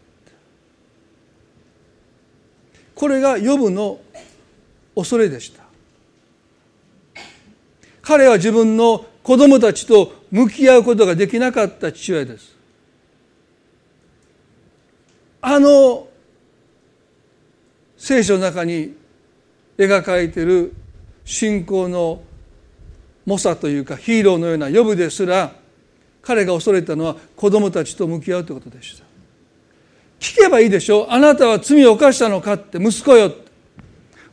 [3.01, 3.99] これがヨブの
[4.93, 5.63] 恐れでした。
[8.03, 12.55] 彼は自分の子供たちと向き合うことができなかった父親です。
[15.41, 16.09] あの
[17.97, 18.95] 聖書の中に
[19.79, 20.71] 描かれている
[21.25, 22.21] 信仰の
[23.25, 25.55] 猛者というかヒーローのような呼ぶですら
[26.21, 29.10] 彼が恐れたのは子供たちと向き合うということでした。
[30.21, 31.11] 聞けばいいでしょ。
[31.11, 32.77] あなたは罪を犯したのかって。
[32.77, 33.33] 息子よ。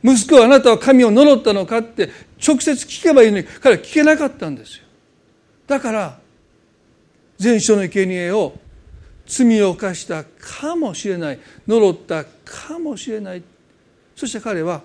[0.03, 2.11] 息子はあなたは神を呪ったのかって。
[2.45, 3.43] 直接聞けばいいのに。
[3.43, 4.83] 彼は聞けなかったんですよ。
[5.65, 6.19] だから
[7.39, 8.53] 全書の生贄を
[9.25, 11.39] 罪を犯したかもしれない。
[11.67, 13.41] 呪ったかもしれない。
[14.15, 14.83] そして彼は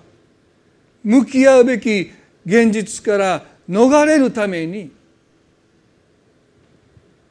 [1.03, 2.11] 向き合うべき
[2.47, 4.91] 現実から逃れるために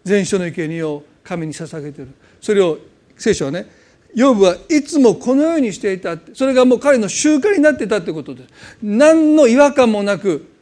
[0.04, 2.12] 全書の生贄を神に捧げている。
[2.40, 2.78] それを
[3.16, 3.66] 聖書はね
[4.14, 8.48] ヨブはいつもこのようにしていたそれがもう彼の習慣になっていたということです
[8.83, 10.55] 何の違和感もなく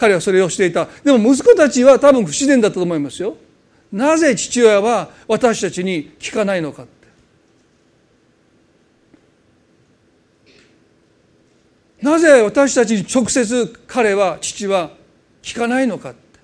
[0.00, 0.88] 彼はそれをしていた。
[1.04, 3.36] でも息子たちは多分不自然だったと思いますよ。
[3.92, 6.90] なぜ父親は私たちに聞かないのかって。
[12.00, 14.90] なぜ私たちに直接彼は父は
[15.42, 16.40] 聞かないのかって。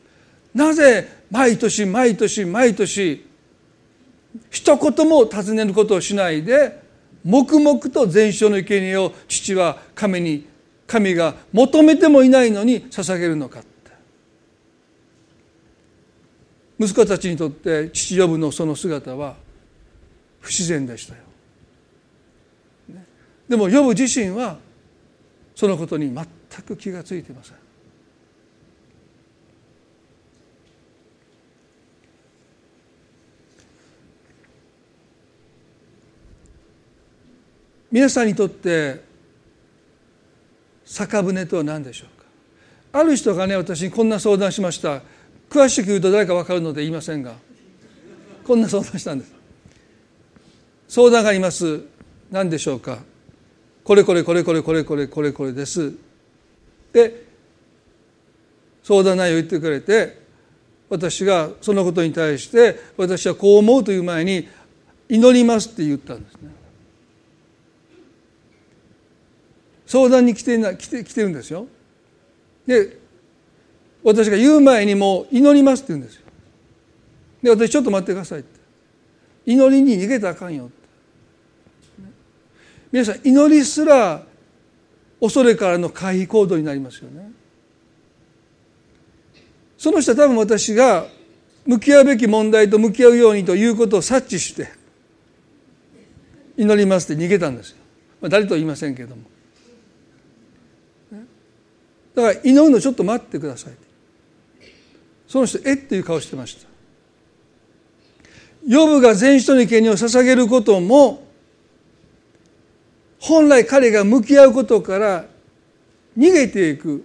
[0.54, 3.24] なぜ毎年毎年毎年
[4.50, 6.80] 一言も尋ねることをしないで
[7.24, 10.46] 黙々と全焼の生贄を父は神に
[10.86, 13.76] 神が求めてもいないのに捧げるのかって
[16.78, 19.34] 息子たちにとって父呼ぶのその姿は
[20.40, 21.20] 不自然でしたよ。
[23.48, 24.58] でも呼ぶ自身は
[25.54, 26.26] そのことに全
[26.62, 27.65] く気がついていません。
[37.90, 39.04] 皆さんにとって
[40.84, 42.20] 酒舟とは何でしょう
[42.92, 43.00] か？
[43.00, 45.02] ある人がね私にこんな相談しました。
[45.48, 47.34] 詳しく言うと誰か分かるので言いませんが
[48.44, 49.32] こんな相談したんです。
[50.88, 51.82] 相談があります。
[52.30, 52.98] 何でしょうか？
[53.84, 55.92] これこれこれこれこれこれこれこれです。
[56.92, 57.24] で
[58.82, 60.18] 相談内容を言ってくれて
[60.88, 64.48] 私がそのことに対して私はこう思うという前に
[65.08, 66.50] 祈りますって言ったんですね。
[69.86, 71.66] 相談に来て来て来てるんですよ。
[72.66, 72.98] で
[74.02, 76.22] 私が言う前にもう祈りますって言うんですよ。
[77.42, 78.60] で私ちょっと待ってくださいって。
[79.46, 80.74] 祈りに逃げたらあかんよって。
[82.92, 84.24] 皆さん祈りすら
[85.20, 87.30] 恐れからの回避行動になりますよね。
[89.78, 91.06] その人は多分私が
[91.64, 94.68] 向き合うべき問題と向き合うようにということを察知して
[96.56, 97.76] 祈りますって逃げたんですよ、
[98.20, 99.22] まあ、誰とは言いませんけれども。
[102.16, 103.74] だから祈るのちょっと待ってください。
[105.28, 106.66] その人えっていう顔してました。
[108.66, 111.24] ヨブが全人に権利を捧げることも
[113.20, 115.26] 本来彼が向き合うことから
[116.16, 117.04] 逃げていく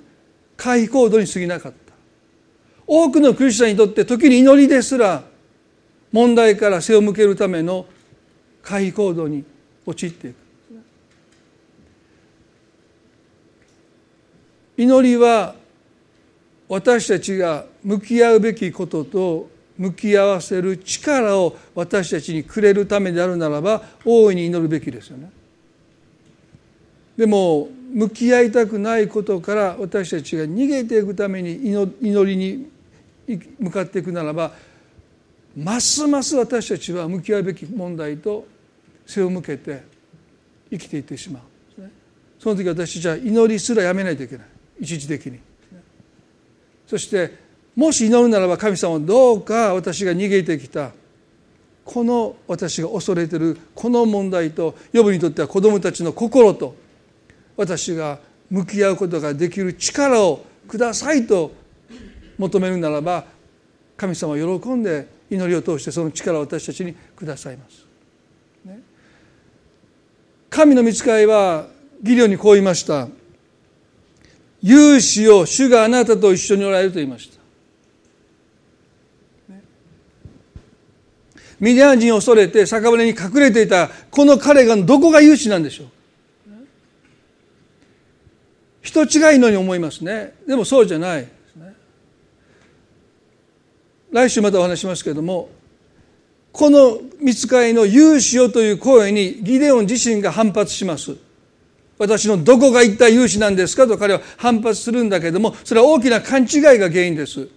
[0.55, 1.93] 回避行動に過ぎなかった。
[2.87, 5.23] 多くのクリスチャンにとって時に祈りですら
[6.13, 7.85] 問題から背を向けるための
[8.63, 9.43] 回避行動に
[9.85, 10.40] 陥っていく。
[14.81, 15.53] 祈りは
[16.67, 25.29] 私たちが向き合うべきことと向き合わせる力を私たちにくれるためであるならば大いに祈るべきですよね。
[27.15, 32.67] でも向き合いたくないことから私たちが逃げていくために祈りに
[33.59, 34.51] 向かっていくならば
[35.55, 38.47] ますます私たちは向き合うべき問題と
[39.05, 39.83] 背を向けて
[40.71, 41.43] 生きていってしまう
[42.39, 44.47] その時私たちは祈りすらやめないといけない
[44.81, 45.39] 一時的に
[46.87, 47.37] そして
[47.75, 50.91] もし祈るならば神様どうか私が逃げてきた
[51.85, 56.75] この私が恐れてるこの問題と予部にとっては子どもたちの心と
[57.55, 58.19] 私が
[58.49, 61.53] 向き合うことができる力をくださいと
[62.37, 63.25] 求めるならば
[63.95, 67.85] 神様は喜んで祈りを通してその力を私たちにくださいます。
[70.49, 71.67] 神の見つかいは
[72.03, 73.07] ギリオにこう言いました。
[74.63, 77.41] 勇士を主があなたと一緒におられると言いました。
[81.59, 85.87] ミディアン人を恐れて酒舟に隠れていたこの彼がどこが勇士なんでしょう？
[88.81, 90.33] 人違いのに思いますね。
[90.47, 91.27] でもそうじゃない。
[94.11, 95.49] 来週またお話しますけれども
[96.51, 101.15] この見つかりの勇士よという声にギデオン自身が反発します。
[102.01, 107.47] 私のどこが一体勇士なんですかと彼は反発するんだけれどもそれは大きな勘違いが原因です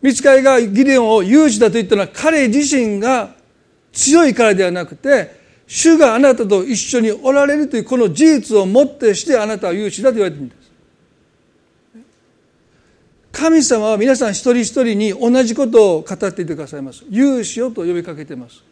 [0.00, 3.34] 見つかりがギデオンを勇士だと言ったのは彼自身が
[3.92, 10.70] 強いからではなくて主があなたと一緒におられるというこの事実をもってしてあなたは勇士だと言われているんです。
[13.32, 17.04] 神様は皆さん一人一人に同じことを語っていてくださいます。
[17.10, 18.69] 勇士をと呼びかけています。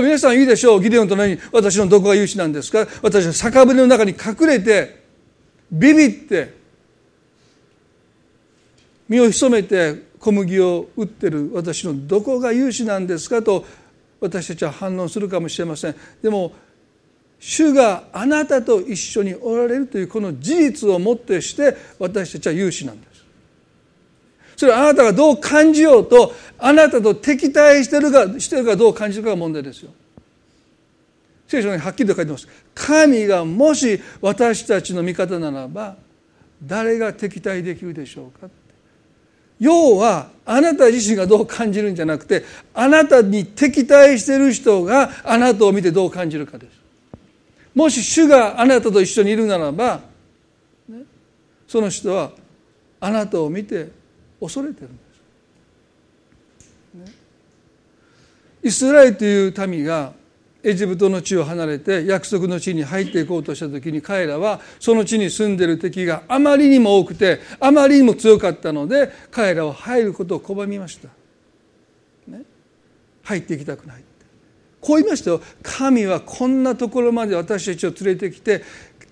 [0.00, 0.82] で皆さんいいでしょう。
[0.82, 1.34] ギデオンと何？
[1.34, 2.86] に私のどこが勇士なんですか？
[3.02, 5.02] 私は酒舟の中に隠れて、
[5.70, 6.54] ビビって、
[9.08, 13.42] 身を潜めて小麦を売ってる私のどこが勇士なんですか？
[13.42, 13.64] と
[14.20, 15.94] 私たちは反応するかもしれません。
[16.22, 16.52] でも
[17.40, 23.07] 主があなたと一緒におられるというこの事実をもってして私たちは勇士なんです。
[24.58, 29.92] それはあなたがどう感じようとあなたと敵対してるかしてるかどう感じるかが問題ですよ。
[31.46, 32.48] 聖書にはっきりと書いてます。
[32.74, 35.94] 神がもし私たちの味方ならば
[36.60, 38.48] 誰が敵対できるでしょうか
[39.60, 42.44] 要はあなた自身がどう感じるんじゃなくて
[42.74, 46.72] あなたに敵対してる人があなたを見てどう感じるかです。
[47.76, 50.00] もし主があなたと一緒にいるならば、
[51.68, 52.32] その人は
[52.98, 53.97] あなたを見て
[54.40, 55.02] 恐れてるんで
[57.04, 57.18] す、ね、
[58.62, 60.12] イスラエルという民が
[60.62, 71.08] エジプトの地を離れて約束の地に入っていこうとした時に彼らはその地に住んでいる敵があまりにも多くてあまりにも強かったので彼らは入ることを拒みました。
[72.26, 72.42] ね、
[73.22, 74.02] 入っていきたくない
[74.80, 75.40] こう言いましたよ。
[75.62, 78.62] 神はこんなところまで私たちを連れてきて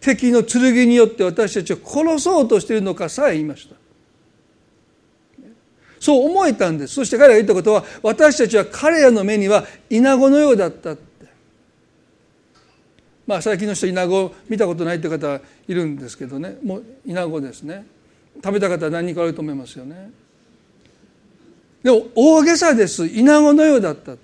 [0.00, 3.76] 敵の剣によって私たちを殺そうとしているのかさえ言いました。
[5.98, 6.94] そう思えたんです。
[6.94, 10.96] そして彼が言ったことは私たちは彼らの目にはイナゴのようだった
[13.26, 16.58] まあ、最近の人イナゴ見たことないという方いるんですけどね。
[16.62, 17.84] もうイナゴですね。
[18.36, 20.12] 食べた方は何人かあると思いますよね。
[21.82, 23.04] でも大げさです。
[23.06, 24.20] イナゴのようだったって。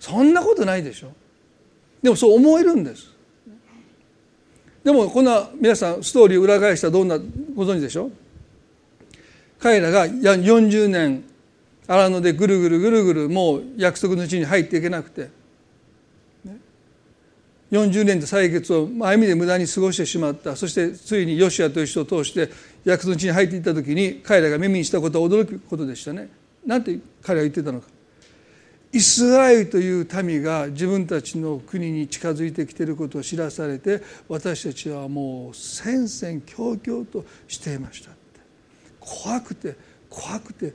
[0.00, 1.12] そんなことないでしょ。
[2.02, 3.10] でもそう思えるんです。
[4.82, 7.18] でもこんな皆さんストーリー裏返したらどんな
[7.54, 8.12] ご存知でしょう？
[9.66, 11.24] 彼らが40年
[11.88, 15.28] 荒野でぐるぐるぐるぐるもう約束の地に入っていけなくて
[17.72, 22.48] 40年で歳月をある意味で無駄に過ごしてしまったそしてついにヨシアという人を通して
[22.84, 26.28] 約束の地に入っていった時に彼らが耳にしたことは驚くことでしたね。
[26.64, 27.88] なんて彼は言ってたのか。
[28.92, 38.15] イスラエルという民が自分たちの国に近づいてきていることを知らされて私たちはもう戦々恐々としていました
[39.06, 39.76] 怖くて
[40.10, 40.74] 怖くて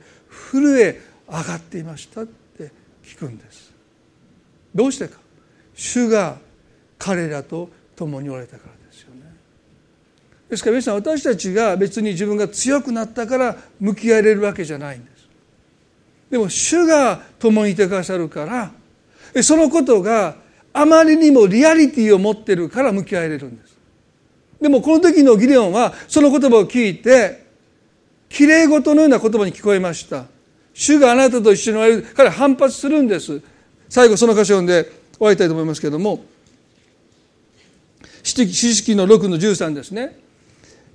[0.50, 2.70] 震え上がっていましたって
[3.04, 3.72] 聞くんです。
[4.74, 5.18] どうしてか。
[5.74, 6.38] 主が
[6.98, 9.22] 彼らと共におられたからですよね。
[10.48, 15.28] ですから皆さん私たちが別に自分が強くなったから向き合えれるわけじゃないんです。
[16.30, 18.70] でも主が共にいてくださるか
[19.34, 20.36] らそのことが
[20.72, 23.76] あまりにもリアリティを持ってるから向き合えれるんです。
[24.60, 27.41] でもこの時のギデオンはその言葉を聞いて
[28.32, 30.24] きれい事のような言葉に聞こえました
[30.74, 33.40] 主があなたと一緒におられる彼は反発するんです
[33.88, 34.84] 最後その箇所を読んで
[35.16, 36.24] 終わりたいと思いますけれども
[38.22, 40.16] 四式の6の13ですね。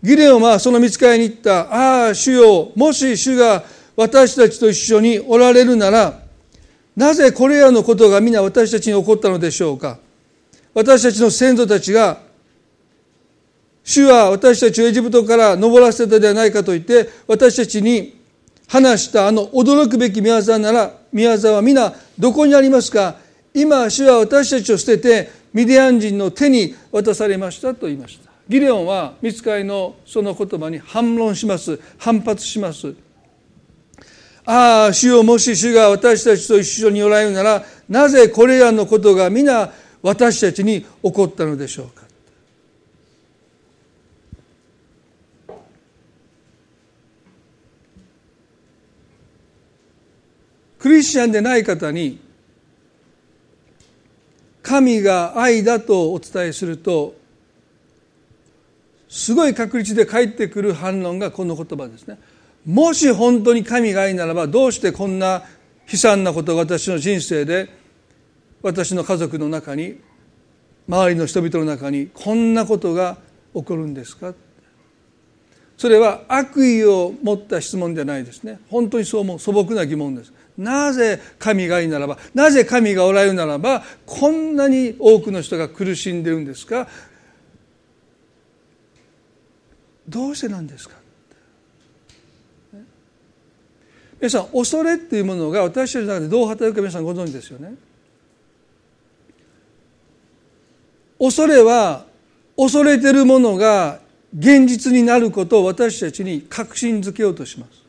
[0.01, 2.05] ギレオンはその見つかりに行った。
[2.05, 3.63] ああ、主よ、もし主が
[3.95, 6.19] 私たちと一緒におられるなら
[6.95, 9.99] なぜこれらのことが皆私たちに起こったのでしょうか
[10.75, 12.19] 私たちの先祖たちが
[13.87, 18.19] 主は私たちをエジプトから登らせたではないかと言って私たちに
[18.67, 23.15] 話したあの驚くべき宮沢なら宮沢は皆どこにありますか？
[23.53, 28.29] 今主は私たちを捨ててミディアン人の手に渡されましたと言いました。
[28.49, 31.79] ギレオンは見つかりのその言葉に反論します。
[31.97, 32.93] 反発します。
[34.43, 39.71] ああ主よもし主が私たちと一緒におられるならなぜこれらのことが皆
[40.01, 42.05] 私たちに起こったのでしょうか？
[50.87, 52.19] クリスチャンでない方に
[54.63, 57.15] 神が愛だとお伝えすると
[59.09, 62.17] すごい確率で返ってくる反論がこの言葉ですね。
[62.65, 65.43] もし本当に神が愛ならばどうしてこんな
[65.91, 67.69] 悲惨なことが私の人生で
[68.61, 70.01] 私の家族の中に
[70.89, 73.17] 周りの人々の中にこんなことが
[73.53, 74.33] 起こるんですか？
[75.77, 78.59] それは悪意を持った質問ではないですね。
[78.69, 80.33] 本当にそう思う素朴な疑問です。
[80.57, 86.87] なぜ神がいいならばなぜ神がおられるならばこんなに多くの人が苦しんでるんですか？
[90.09, 90.95] どうしてなんですか？
[94.19, 97.75] 皆さん恐れっていうものが私たちの中でどう働くか皆さんご存知ですよね？
[101.19, 102.05] 恐れは
[102.55, 103.99] 恐れてるものが
[104.37, 107.86] 現実になることを私たちに確信づけようとします。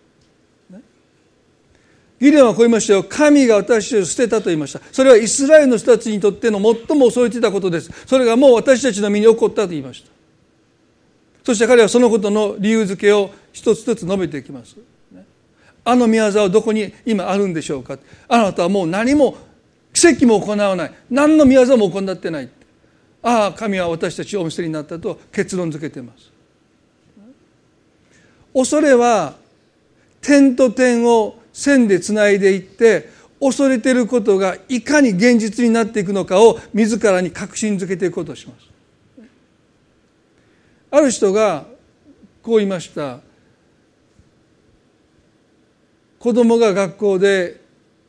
[2.20, 3.04] ギデオンはこう言いましたよ。
[3.04, 4.80] 神が私を捨てたと言いました。
[4.90, 7.90] それはイスラエルの人たちにとっての最も恐れていたことです。
[8.06, 10.10] それがもう私たちの身に起こったと言いました。
[11.44, 14.76] そして彼はそのことの理由付けを一つずつ述べていきます。
[15.84, 17.98] あの宮沢はどこに今あるんでしょうか
[18.28, 19.38] あなたはもう何も
[19.94, 20.92] 奇跡も行わない。
[21.08, 22.50] 何の宮沢も行ってない。
[23.22, 26.30] ああ、神は私たちをお見せになったと結論付けています。
[28.52, 29.36] 恐れは
[30.20, 33.09] 点と点を線でつないでいって
[33.40, 38.68] 恐れていることがいかに現実になっていくのかを自らに確信づけていくことします。
[40.92, 41.66] ある人が
[42.42, 43.18] こう言いました
[46.20, 47.61] 子供が学校で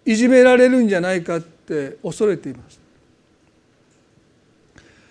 [0.05, 2.79] いじめられるんじゃないかって恐れています。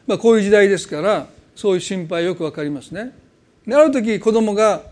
[0.07, 1.27] まあ、こういう時代ですから
[1.57, 3.13] そういう心配よくわかりますね。
[3.67, 4.83] である時子供が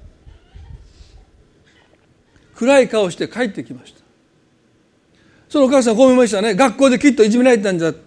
[2.57, 4.01] 暗い顔して帰ってきました。
[5.49, 6.55] そのお母さんこう思いましたね。
[6.55, 8.01] 学校できっといじめられたんだって。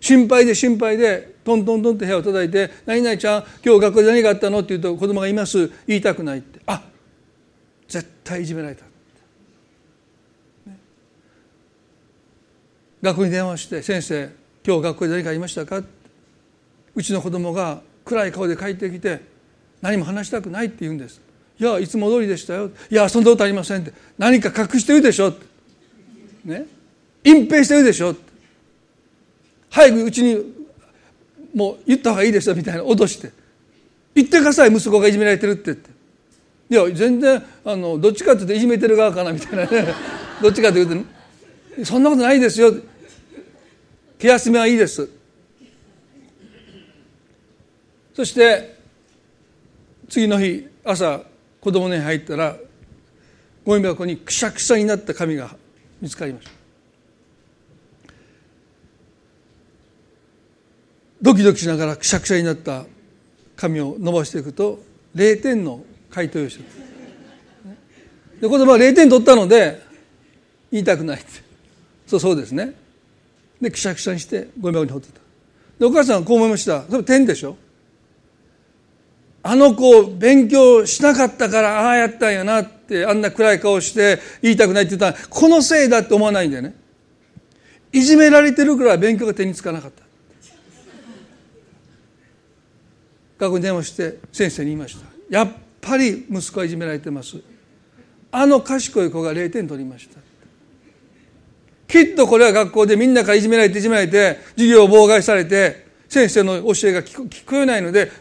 [0.00, 5.70] 心配で心配でトントントンって部屋を叩いて「何々ちゃん今日学校で何があったの?」って言うと子供がいます。
[5.86, 6.60] 言いたくないって。
[6.66, 6.82] あ
[7.86, 10.78] 絶対いじめられた、ね、
[13.02, 14.30] 学校に電話して「先生
[14.64, 15.82] 今日学校で何かありましたか?」
[16.94, 19.20] うちの子供が暗い顔で帰ってきて
[19.82, 21.20] 何も話したくないって言うんです。
[21.60, 22.70] いやいつも通りでしたよ。
[22.90, 23.92] いやそんなことありませんって。
[24.16, 25.34] 何か隠してるでしょ
[26.42, 26.64] ね。
[27.22, 28.16] 隠蔽してるでしょ
[29.68, 30.54] 早くうちに
[31.54, 33.30] もう言った方がいいですよみたいな脅して。
[34.14, 35.90] 言ってください息子がいじめられてるって言って。
[36.70, 39.94] いや全然あのどっちかっていうといじめてる側かなみたいなね。
[40.40, 42.74] どっちかというとそんなことないですよ。
[44.18, 45.10] 気休めはいいです。
[48.14, 48.76] そして
[50.08, 51.29] 次の日朝
[51.60, 52.56] 子供に入ったら
[53.64, 55.54] ゴミ箱にくしゃくしゃになった紙が
[56.00, 56.52] 見つかりました。
[61.22, 62.86] ドキドキしながらくしゃくしゃになった
[63.56, 64.80] 紙を伸ばしていくと
[65.14, 66.64] 0点の回答用紙
[68.40, 69.82] で子供は0点取ったので
[70.72, 71.20] 言いたくない。
[71.20, 71.30] って
[72.06, 72.74] そうそうですね。
[73.60, 75.20] でくしゃくしゃにしてゴミ箱に放ってた。
[75.78, 76.84] でお母さんはこう思いました。
[76.88, 77.56] それ点でしょ。
[79.42, 86.74] あの子勉強しなかったからああやったんやなってあんな暗い顔して言いたくないって言ったらこのせいだって思わないんだよね。
[87.92, 90.02] いじめられてるくらい勉強が手につかなかった。
[93.38, 95.06] 学校に電話して先生に言いました。
[95.30, 97.36] やっぱり息子はいじめられてます。
[98.30, 100.20] あの賢い子が0点取りました。
[101.88, 108.12] きっとこれは学校でみんなからいじめられていじめられて授業を妨害されて先生の教えが聞こえないので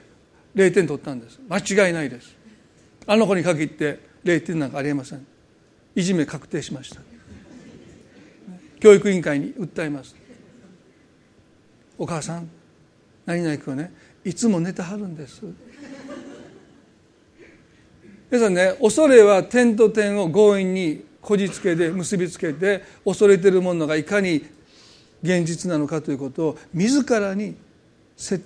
[0.59, 1.39] 0点取ったんです。
[1.47, 2.35] 間違いないです。
[3.07, 5.25] あの子に限って0点なんかありえません。
[5.95, 7.01] いじめ確定しました。
[8.81, 10.15] 教育委員会に訴えます。
[11.97, 12.49] お母さん
[13.25, 13.93] 何々君はね
[14.25, 15.43] いつも寝てはるんです。
[18.29, 18.75] 皆さんね。
[18.81, 24.45] 恐れは点と点を強引にこじつけで結びつけて恐れているものがいかに
[25.23, 27.55] 現実なのかということを自らに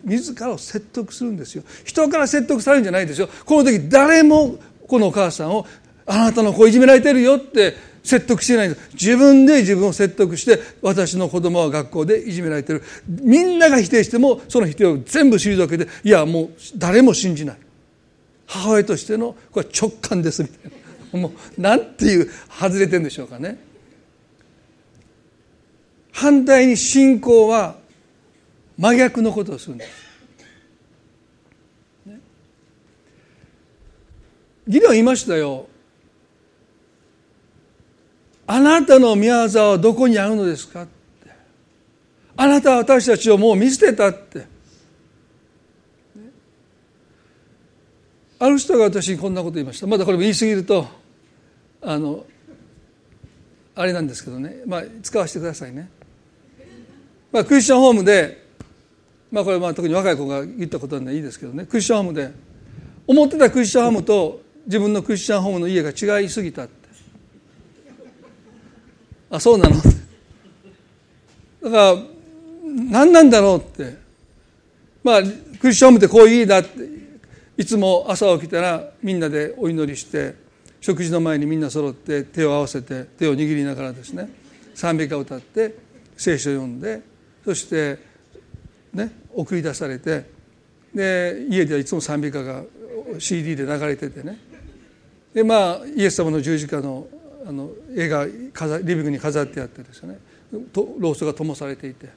[0.04, 1.64] 自らを説得するんですよ。
[1.84, 3.28] 人から説得されるんじゃないですよ。
[3.46, 4.58] この時誰も
[4.88, 5.66] このお母さんを
[6.06, 8.90] あなたの子いじめられてるよって説得してないんです。
[8.94, 12.84] 自分で自分を説得して私の子供は学校でいじめられてる。
[13.08, 17.58] みんなが否定してもその否定を全部退けていやもう誰も信じない。
[18.46, 20.72] 母親としてのこれ直感ですみたい
[21.14, 21.20] な。
[21.20, 23.58] もうなんていう外れてるんでしょうかね。
[26.12, 27.76] 反対に信仰は
[28.78, 29.90] 真逆のことをするんです。
[32.06, 32.20] ね、
[34.68, 35.68] 議論言いましたよ。
[38.46, 40.84] あなたの宮沢はどこにあるのですか？
[40.84, 40.92] って。
[42.36, 44.52] あなたは私たちをもう見捨てたって。
[48.40, 49.88] ある人が私にこんなこと言いました。
[49.88, 50.86] まだこれも言い過ぎると、
[51.82, 52.26] あの、
[53.76, 54.64] あれなんですけどね。
[54.66, 55.90] まあ、使わせてくださいね。
[57.32, 58.43] まあ、クリスチャンホームで
[59.34, 61.66] まあこれまあ特に若い子が言ったことなんでいいですけどね。
[61.66, 62.32] クリスチャンホームで
[63.08, 66.74] 思ってたクリスチャンホームと自分のクリスチャンホームの家が違いすぎたって。
[69.32, 69.76] あそうなの？
[69.76, 69.92] だか
[71.62, 71.96] ら
[72.66, 73.98] 何なんだろうって。
[75.04, 75.24] まあ
[75.60, 76.94] クリスチャンホームってこういう家だって。
[77.56, 80.34] いつも朝起きたらみんなでお祈りして
[80.82, 84.28] 食事の前にみんな揃って手を合わせて手を握りながらですね
[84.74, 85.76] 賛美歌を歌って
[86.18, 87.04] 聖書を読んで
[87.46, 88.00] そして
[88.92, 90.26] ね送り出されて
[90.94, 92.64] で家ではいつも賛美歌が
[93.20, 94.38] CD で流れててね。
[95.34, 97.08] でまあイエス様の十字架の
[97.46, 98.32] あの絵がリ
[98.96, 100.18] ビングに飾ってあってですね。
[100.72, 102.10] とローストが灯されていて。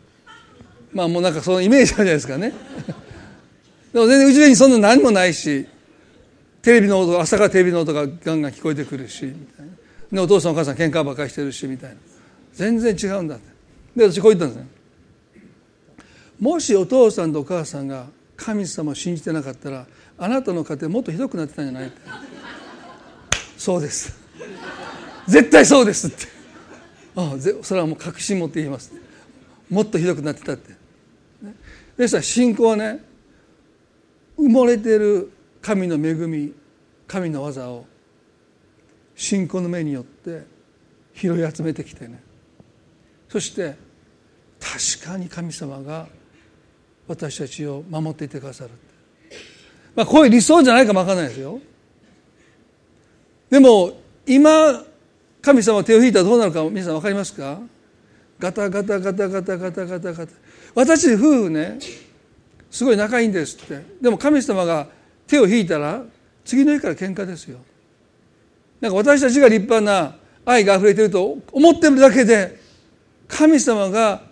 [0.92, 2.52] まあもうなんかそのイメージあるじゃないですかね。
[3.92, 5.66] でも全然うちにそんな何もないし
[6.62, 9.72] テレビの音朝からテレビの音がガンガン聞こえてくるしみたいな。
[10.12, 11.96] でお父さんお母さん喧嘩ばっかりしてるしみたいな。
[12.54, 13.44] 全然違うんだって。
[13.96, 14.75] で私こう言ったんですね。
[16.39, 18.07] もしお父さんとお母さんが
[18.37, 19.87] 神様を信じてなかったら
[20.18, 21.89] あなたの家庭もっとひどくなってたんじゃない？
[21.89, 22.01] って
[23.57, 24.18] そうです。
[25.26, 26.16] 絶対そうですって。
[27.16, 28.93] ああそれはもう確信持って言います。
[29.70, 30.74] もっとひどくなってたって。
[31.97, 33.03] でしたら信仰はね
[34.39, 35.32] 埋もれてる
[35.62, 36.53] 神の恵み
[37.09, 37.87] 神の技を
[39.14, 40.45] 信仰の目によって
[41.14, 42.22] 拾い集めてきてね。
[43.28, 43.74] そして
[44.61, 46.07] 確かに神様が
[47.09, 48.70] 私たちを守っていてくださる。
[49.94, 51.61] まあこういう理想じゃないかもわからないですよ。
[53.48, 53.92] でも
[54.26, 54.82] 今
[55.40, 57.61] 神様手を引いたらどうなるか皆さん分かりますか？
[58.38, 60.32] ガタガタガタガタガタガタガタ。
[60.74, 61.78] 私夫婦ね
[62.70, 63.82] すごい仲いいんですって。
[64.00, 64.88] でも神様が
[65.26, 66.02] 手を引いたら
[66.44, 67.59] 次の日から喧嘩ですよ。
[68.80, 72.61] なんか私たちが立派な愛が溢れてると思ってるだけで
[73.26, 74.22] 神様が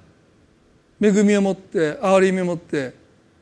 [1.05, 2.95] 恵みを持って憐れみを持って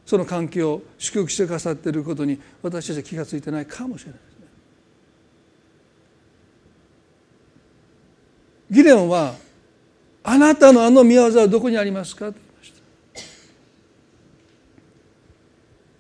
[0.05, 4.47] その関係を祝福してくださっていることに私たちは気が付いてないかもしれないですね。
[8.71, 9.37] ギレオンは
[10.25, 12.81] 「あなたのあの宮業はどこにありますか?」と言いました。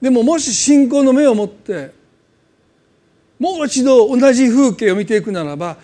[0.00, 1.92] でももし信仰の目を持って
[3.38, 5.76] もう一度同じ風景を見ていくならば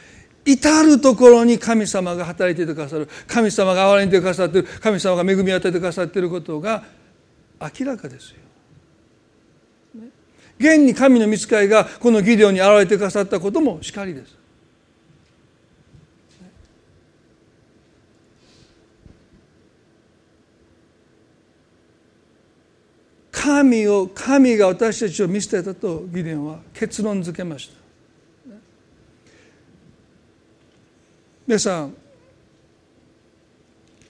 [0.49, 6.85] 至る所に神様が働いていてくださる神様が憐れんでくださっている神様が恵みを与えてくださっていることが
[7.61, 8.37] 明らかですよ。
[10.59, 14.39] 現に神の見つかりがこのギデオに現れてくださったこともしかりです。
[23.31, 27.88] 神を神が私たちを見捨てたとギデオンは結論付けました。
[31.49, 31.95] 皆さん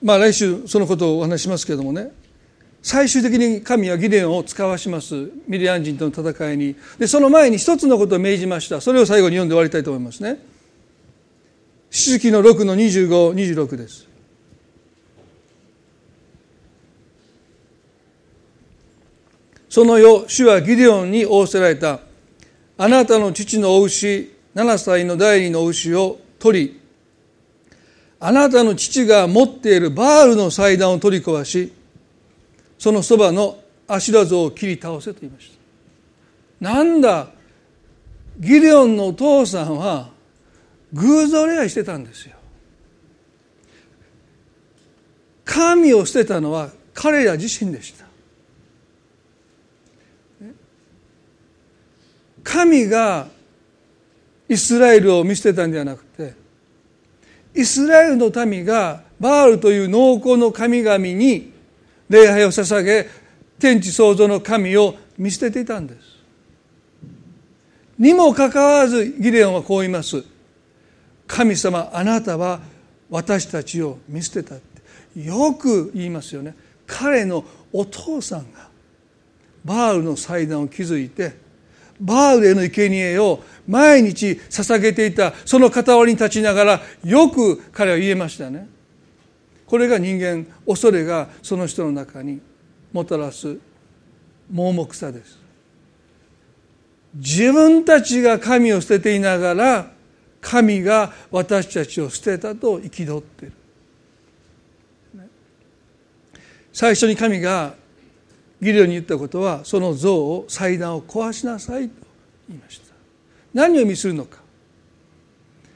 [0.03, 2.11] まあ来週そのことをお話しますけれどもね
[2.83, 6.75] 最終的に神はギデオンを使わしますミリアン人との戦いに。
[6.99, 8.81] でその前に一つのことを命じました。
[8.81, 10.39] それを最後に読んで終わりたいと思いますね。
[11.91, 14.09] 四季の6の2526です。
[19.69, 22.01] その夜主はギデオンに仰せられた。
[22.79, 26.78] あなたの父のお牛7歳の第二のお牛を取り
[28.21, 31.73] あなたの父が持っているバールの祭壇を取り壊し
[32.79, 35.59] そのそばのアシラ像を切り倒せと言いました。
[36.73, 37.29] なんだ
[38.39, 40.11] ギデオンのお父さんは
[40.93, 42.37] 偶像礼拝してたんですよ。
[45.45, 48.07] 神を捨てたのは彼ら自身でした。
[52.45, 53.29] 神が
[54.49, 56.05] イスラエルを見捨てたんではなく
[57.59, 61.53] イスラエルの民がバールという農耕の神々に
[62.09, 63.09] 礼拝を捧げ
[63.59, 66.01] 天地創造の神を見捨てていたんです。
[67.99, 70.25] にもかかわらずギレオンはこう言います。
[71.27, 72.61] 神様あなたは
[73.11, 75.21] 私たちを見捨てたって。
[75.21, 76.55] よく言いますよね。
[76.87, 78.69] 彼のお父さんが
[79.65, 81.48] バールの祭壇を築いて
[82.01, 88.69] バールへの生贄を毎日捧げていたその傍りに立ちながらよく彼は言えましたね。
[89.67, 92.41] これが人間恐れがその人の中に
[92.93, 93.59] もたらす
[94.51, 95.39] 盲目さです。
[97.15, 99.91] 自分たちが神を捨てていながら
[100.41, 103.53] 神が私たちを捨てたと憤っている
[106.73, 107.75] 最初に神が
[108.61, 111.95] ギリオに言ったことはその像を祭壇を壊しなさいと
[112.49, 112.95] 言いました。
[113.55, 114.39] 何を意味するのか。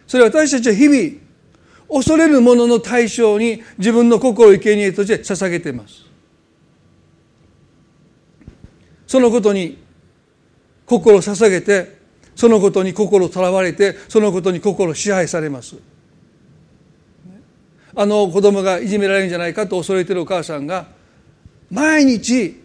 [0.07, 1.23] それは私たちは日々
[1.89, 6.05] 恐れるものの対象に自分の心を生贄として捧げています。
[9.07, 9.79] そのことに
[10.87, 11.99] 心を捧げて
[12.35, 15.77] そのことに心をとらわれてそのことに心を支配されます。
[17.95, 20.87] あの子供がいじめられるんじゃないかと恐れてるお母さんが
[21.71, 22.62] 毎日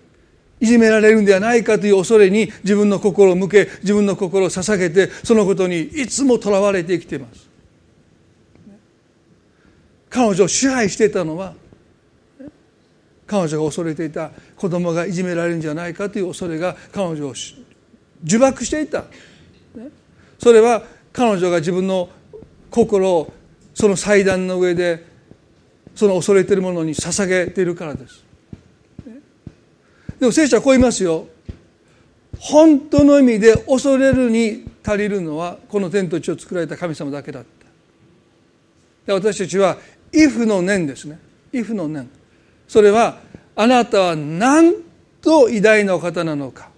[0.59, 7.47] いじめられるんではないかという恐れに自分の心を向け自分の心を捧げてそのことにいつもとらわれて生きています。
[10.09, 11.53] 彼女を支配していたのは
[13.27, 17.33] 彼女が恐れていた子供がいじめられるんじゃないかという恐れが彼女を
[18.25, 19.03] 呪縛していた。
[20.39, 22.09] それは彼女が自分の
[22.71, 23.33] 心を
[23.73, 25.05] その祭壇の上で
[25.93, 28.26] その恐れているものに捧げているからです。
[30.19, 31.27] でも聖書はこう言いますよ。
[32.39, 37.47] 本当の意味で恐れるに足りるのはこの天と地を作られた神様だけだった。
[39.07, 39.77] で私たちは
[40.11, 41.19] 「if の念」ですね
[41.53, 42.09] 「if の念」
[42.67, 43.19] それは
[43.55, 44.75] あなたはなん
[45.21, 46.69] と偉大なお方なのか。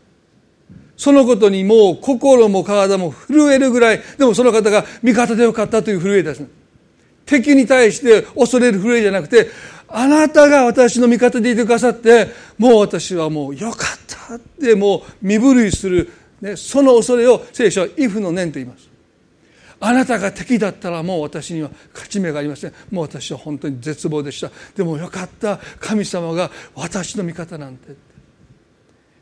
[0.95, 4.01] そのことにもう心も体も震えるぐらい。
[4.17, 6.47] でもその方が味方でよかったという震えですね。
[7.25, 9.47] 敵に対して恐れる震えじゃなくて
[9.91, 12.27] あなたが私の味方でいてくださって
[12.57, 16.11] もう私はもうよかったってもう身震いする、
[16.41, 18.89] ね、その恐れを聖書は「イフの念」と言います。
[19.81, 22.73] あなたが敵だったらもう私には勝ち目がありません。
[22.91, 24.51] もう私は本当に絶望でした。
[24.75, 25.57] でもよかった。
[25.79, 27.95] 神様が私の味方なんて。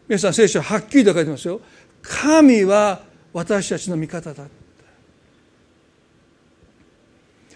[0.08, 1.62] 皆さん聖書ははっきりと書いてますよ。
[2.02, 3.02] 神は
[3.34, 4.46] 私たちの味方だ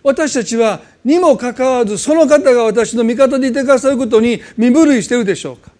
[0.03, 5.71] 私たちはにもかかわらずその方が私の味方でいてくださることに身震いしてるでしょうか。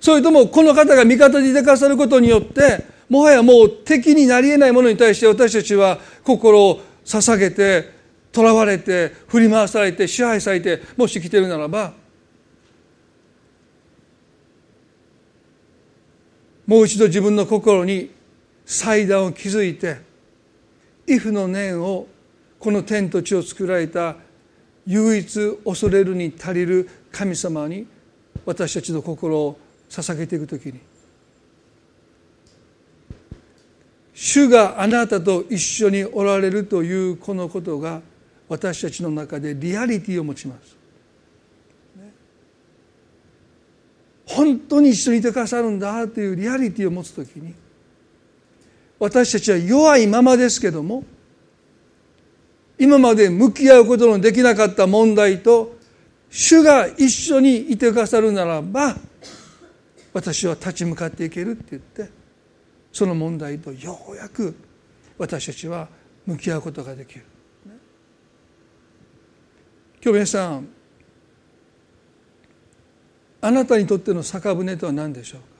[0.00, 7.88] それともこの方が味方でいてくださることによってもはやもう敵になり得ないものに対して私たちは心を捧げて
[8.34, 11.94] 囚われて振り回されて支配されてもし来てるならば
[16.66, 18.10] もう一度自分の心に
[18.66, 19.98] 祭壇を築いて
[21.06, 22.06] イフの念を
[22.58, 24.16] この天と地を作られた
[24.86, 27.86] 唯一恐れるに足りる神様に
[28.44, 30.80] 私たちの心を捧げていくときに
[34.14, 38.00] 主があなたと一緒におられるというこのことが
[38.48, 40.76] 私たちの中でリアリティを持ちます。
[44.26, 47.54] 本当に一緒にいてくださるんだというリアリティを持つときに
[49.04, 51.04] 私たちは弱いままですけども
[52.78, 55.76] 今まで向き合うことのできなかった問題と
[56.30, 58.96] 主が一緒にいてくださるならば
[60.14, 62.10] 私は立ち向かっていけるって言って
[62.92, 64.56] その問題とようやく
[65.18, 65.86] 私たちは
[66.24, 67.26] 向き合うことができる。
[70.02, 70.68] 今日皆さん
[73.42, 75.53] あなたにとっての酒舟とは何でしょう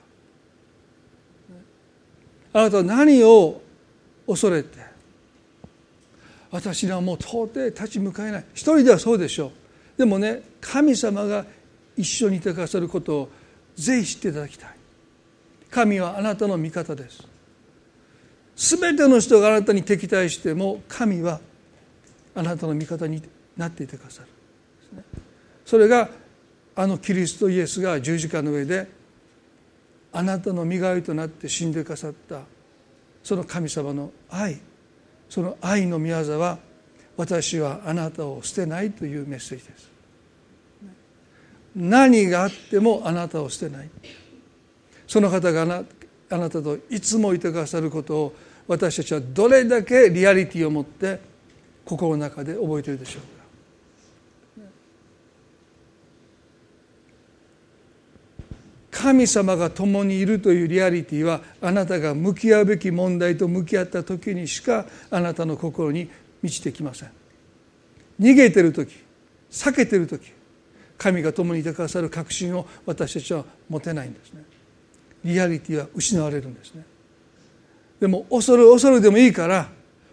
[2.55, 3.61] あなたは何を
[4.25, 4.79] 恐れて
[6.51, 8.45] 私にはもう到底立ち向かえない。
[8.53, 9.51] 一人ではそうでしょう。
[9.97, 11.45] でもね神様が
[11.97, 13.29] 一緒にいてくださることを
[13.75, 14.69] ぜひ知っていただきたい。
[15.69, 17.27] 神はあなたの味方です。
[18.55, 21.41] 全ての人があなたに敵対しても神は
[22.35, 23.21] あなたの味方に
[23.57, 25.03] なっていてくださる。
[25.65, 26.09] それが
[26.73, 28.94] あのキリストイエスが十字架の上で
[30.15, 32.43] あなたの身代わりとなって死んでくださった
[33.21, 34.57] その神様の愛
[35.29, 36.57] その愛の御業は
[37.17, 39.91] 私はあなたを捨てないというメッセージです。
[41.75, 43.89] 何があってもあなたを捨てない。
[45.05, 48.35] その方があなたといつもいてくださることを
[48.67, 51.19] 私たちはどれだけリアリティを持って
[51.83, 53.35] 心の中で覚えているでしょうか
[58.95, 66.09] 神様が共にいるというリアリティはあなたが向き合うべき問題と向き合った時にしかあなたの心に
[66.41, 67.11] 満ちてきません。
[68.21, 68.95] 逃げてる時
[69.51, 70.31] 避けてる時
[70.97, 74.45] 神が共にいてくださる確信を私たちは持てないんですね。
[75.25, 76.85] リアリティは失われるんですね。
[77.99, 79.67] でも恐る恐るでもいいから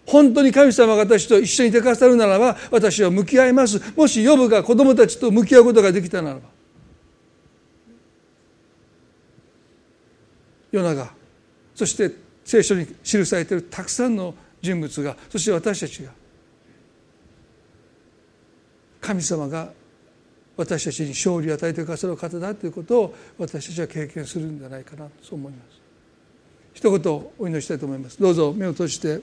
[0.05, 3.81] 本当に神様が私と一緒にいてくださるならば私は向き合います。
[3.95, 6.52] もしヨブが子供たちと向き合うことができたならば
[10.73, 11.13] ヨナが
[11.73, 12.11] そして
[12.43, 16.11] 聖書に記されているたくさんの人物がそして私たちが。
[18.99, 19.69] 神様が
[20.55, 25.81] 私たちに勝利を与えてくださる方だということを私たちは経験するんじゃないかなと思います。
[26.73, 28.19] 一言お祈りしたいと思います。
[28.19, 29.21] どうぞ目を閉じて。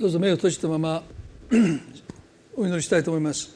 [0.00, 1.02] どうぞ目を閉じたまま
[2.56, 3.54] お祈りしたいと思います。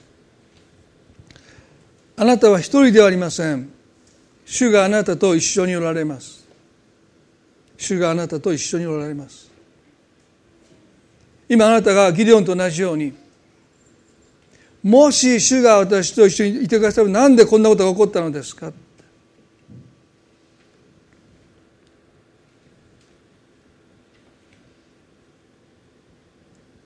[2.19, 3.71] あなたは一人ではありません。
[4.45, 6.47] 主があなたと一緒におられます。
[7.79, 9.51] 主があなたと一緒におられます。
[11.49, 13.15] 今あなたがギデオンと同じように
[14.83, 18.71] もし主が私と一緒にいてくださるなんでこんなことが起こったのですか？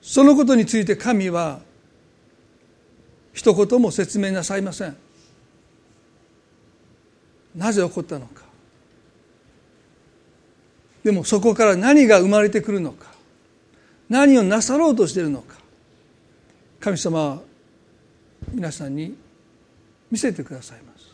[0.09, 1.59] そのことについて神は
[3.31, 4.97] 一言も説明なさいません。
[7.55, 8.41] なぜ起こったのか。
[11.03, 13.05] でもそこから何が生まれてくるのか。
[14.09, 15.57] 何をなさろうとしているのか。
[16.79, 17.41] 神様は
[18.51, 19.15] 皆さんに
[20.09, 21.05] 見せてくださいます。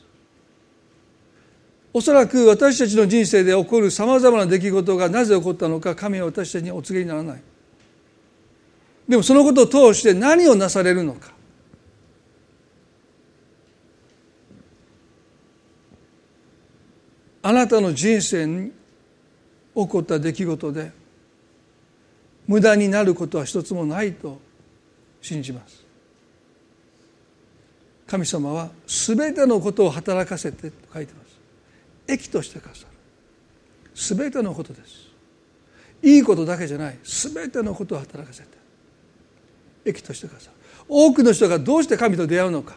[1.91, 7.41] おそらく私たちの人生で起こるさまざまな出来事がなぜ起こったのか神は私たちにお告げにならない。
[9.07, 11.33] でもそのことを通して何をなされるのか。
[17.43, 18.71] あなたの人生に
[19.75, 20.91] 起こった出来事で
[22.47, 24.39] 無駄になることは一つもないと
[25.21, 25.85] 信じます。
[28.07, 31.39] 神様は全てのことを働かせてと書いてます。
[32.07, 32.87] 益としてくださる。
[34.17, 35.09] 全てのことです。
[36.01, 36.97] いいことだけじゃない。
[37.03, 38.54] 全てのことを働かせて。
[39.85, 40.53] 益としてください。
[40.87, 42.75] 多くの人がどうして神と出会うのか。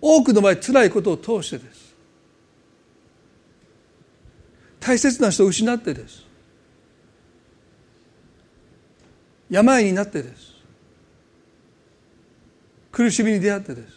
[0.00, 1.94] 多くの場合辛いことを通してです。
[4.80, 6.24] 大切な人を失ってです。
[9.48, 10.56] 病になってです。
[12.92, 13.96] 苦しみに出会ってです。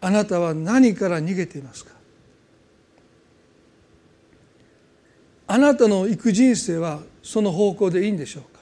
[0.00, 1.97] あなたは何から逃げていますか？
[5.50, 8.60] あなたの行く人生はその方向でいいんでしょうか？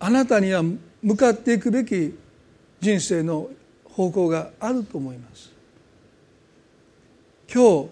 [0.00, 0.62] あなたには
[1.00, 2.14] 向かっていくべき
[2.80, 3.48] 人生の
[3.84, 5.52] 方向があると思います。
[7.52, 7.88] 今日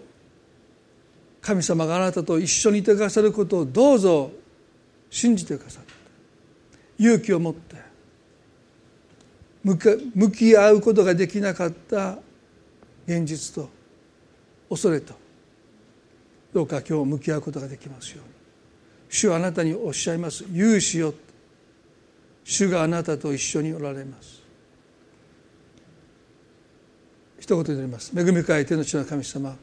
[1.41, 4.31] 神様があなたと一緒にいてくださることをどうぞ
[5.09, 5.93] 信じてくださって
[6.97, 7.75] 勇気を持って
[9.63, 12.17] 向き合うことができなかった
[13.07, 13.69] 現実と
[14.69, 15.13] 恐れと
[16.55, 18.33] どうか今日向き合うことができますように。
[19.09, 20.45] 主はあなたにおっしゃいます。
[20.53, 21.13] 勇士よ。
[22.45, 24.41] 主があなたと一緒におられます。
[27.41, 28.17] 一言で言います。
[28.17, 29.57] 恵み深い手の地の神様。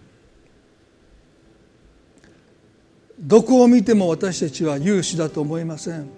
[3.18, 6.10] どこを見ても私たちは勇士だと思いません。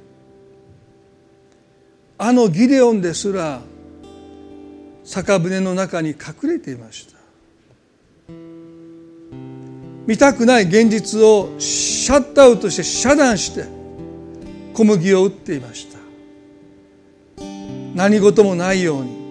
[2.18, 3.61] あのギデオンですら
[5.05, 7.14] 酒舟の中に隠れていました。
[10.07, 13.64] 見たくない現実をシャットアウトして遮断して
[14.74, 15.98] 小麦を打っていました。
[17.94, 19.24] 何事もないように。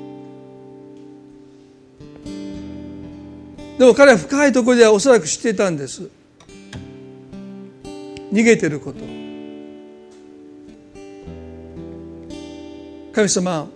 [3.78, 6.10] でも彼は深いところではおそらく知っていたんです。
[8.32, 9.00] 逃げてること
[13.14, 13.68] 神様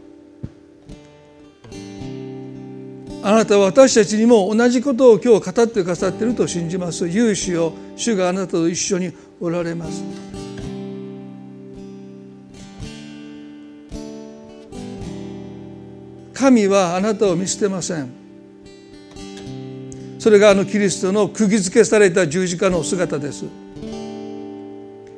[3.24, 7.07] あなたは私たちにも同じことを今日語ってくださっていると信じます。
[7.07, 10.03] 勇士を主があなたと一緒におられます。
[16.34, 18.09] 神はあなたを見捨てません。
[20.20, 23.45] それがあのキリストの釘付けされた十字架の姿です。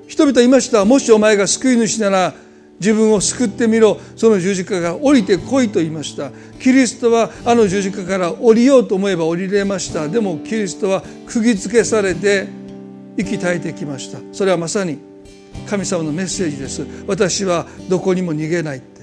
[0.08, 0.86] 人々言いました。
[0.86, 2.34] もしお前が救い主なら
[2.80, 4.00] 自分を救ってみろ。
[4.16, 6.32] その十字架が降りてこいと言いました。
[6.60, 10.08] キリストはあの十字架から降りようと思えば降りれました。
[10.08, 12.48] でもキリストは釘付けされて
[13.18, 14.20] 息絶えてきました。
[14.32, 14.98] それはまさに
[15.68, 16.86] 神様のメッセージです。
[17.06, 19.02] 私はどこにも逃げないって。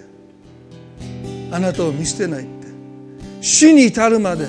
[1.52, 2.50] あなたを見捨てないって。
[3.40, 4.48] 死に至るまで。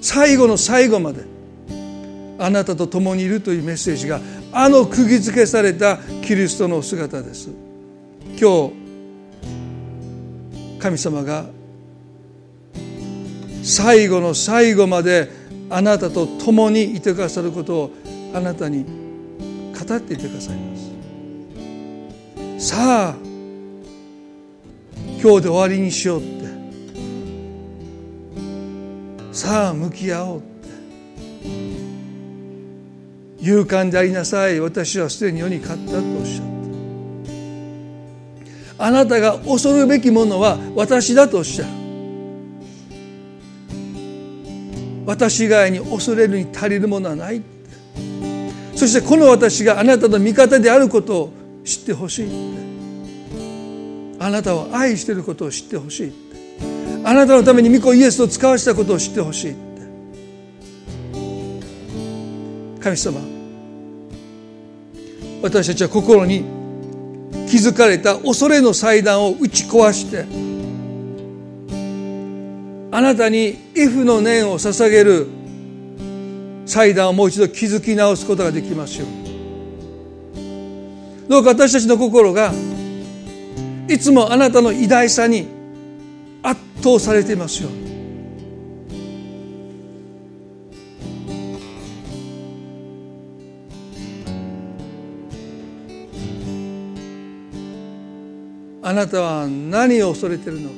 [0.00, 1.24] 最後の最後まで。
[2.38, 4.18] あなたと共にいるというメッセージが
[4.52, 7.50] あの釘付けされたキリストの姿です。
[8.40, 8.72] 今日
[10.78, 11.46] 神様が
[13.62, 15.30] 最後の最後まで
[15.68, 17.90] あなたと共にいてくださることを
[18.34, 18.90] あなたに語
[19.94, 20.76] っていてくださいま
[22.58, 22.68] す。
[22.68, 23.14] さあ
[25.22, 26.40] 今日で終わりにしようって。
[29.32, 30.42] さあ向き合おう
[33.40, 34.60] 勇敢でありなさい。
[34.60, 36.46] 私はすでに世に勝ったとおっしゃっ
[38.78, 38.84] た。
[38.86, 41.70] あなたが恐るべきものは私だとおっしゃる。
[45.06, 47.42] 私以外に恐れるに足りるものはない。
[48.80, 51.32] そしてこの私があなたの味方であることを
[51.66, 52.30] 知ってほしい
[54.18, 56.12] あなたを愛していることを知ってほしい
[57.04, 59.54] あなたのために御子イエスを使わせたことを知ってほしい
[62.80, 63.20] 神様
[65.42, 66.44] 私たちは心に
[67.48, 70.24] 築かれた恐れの祭壇を打ち壊して
[72.92, 75.28] あなたにイフの念を捧げる
[76.66, 79.08] 祭壇をもう一度築き直すことができますよう
[81.28, 82.52] どうか私たちの心が
[83.88, 85.46] いつもあなたの偉大さに
[86.42, 87.79] 圧倒されていますように。
[98.90, 100.74] あなたは何を恐れてるのか。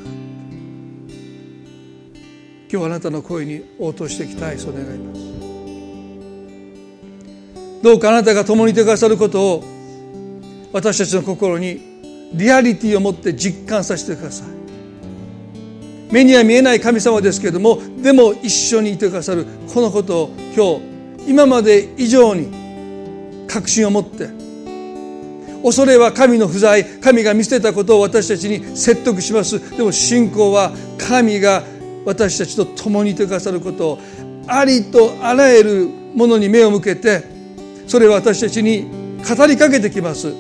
[2.71, 4.59] 今日あなたの声に応答していきたい。
[4.59, 5.21] そう願います。
[7.83, 9.65] どうかあなたが共にいてくださることを
[10.75, 14.49] 私たちの心にリアリティを持って実感させてください。
[16.13, 20.79] 目には見えない神様ですけれどもでも一緒にいてくださるこのことを今
[21.25, 24.42] 日今まで以上に確信を持って
[25.63, 29.77] 恐れは神の不在神が見捨てたことを私たちに説得します。
[29.77, 31.63] でも信仰は神が
[32.05, 33.99] 私たちと共にいてくださることを
[34.47, 37.23] ありとあらゆるものに目を向けて
[37.87, 38.87] それは私たちに
[39.23, 40.33] 語りかけてきます。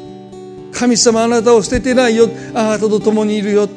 [0.72, 2.28] 神様あなたを捨ててないよ。
[2.54, 3.68] あなたと共にいるよ。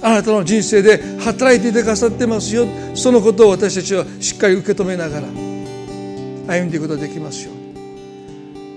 [0.00, 2.66] あなたの人生で働いていてくださってますよ。
[2.94, 7.57] そのことを私たちはしっかり受け止めながら歩んでいくことができますよ。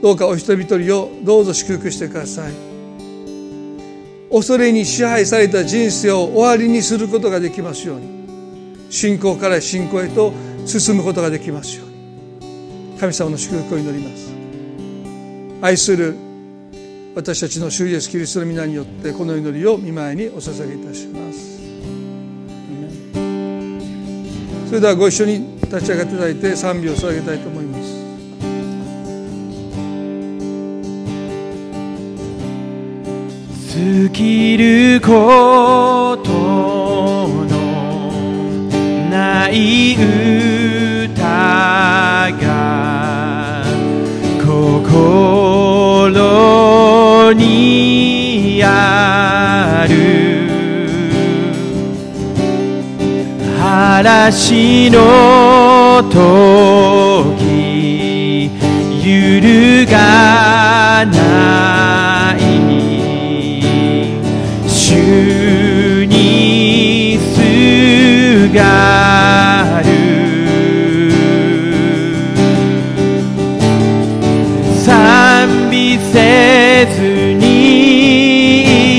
[0.01, 2.53] どうかお一人一人をどうぞ祝福してください。
[4.31, 8.07] 恐れに支配された人生を終わりにすることができますように。
[8.89, 10.33] 信仰から信仰へと
[10.65, 11.91] 進むことができますように。
[12.99, 14.31] 神様の祝福を祈ります。
[15.61, 16.15] 愛する
[17.13, 21.59] 私たちの主イエスキリストの皆によってこの祈りを見舞いにお捧げいたします。
[24.67, 27.60] それではご一緒に立ち上がっていただいて賛美を捧げたいと思います。
[33.81, 36.29] 尽きること
[37.49, 37.49] の
[39.09, 41.23] ない歌
[42.39, 43.63] が
[44.39, 44.93] 心
[47.33, 49.95] にある
[53.59, 56.21] 嵐の時
[59.03, 62.10] 揺るがない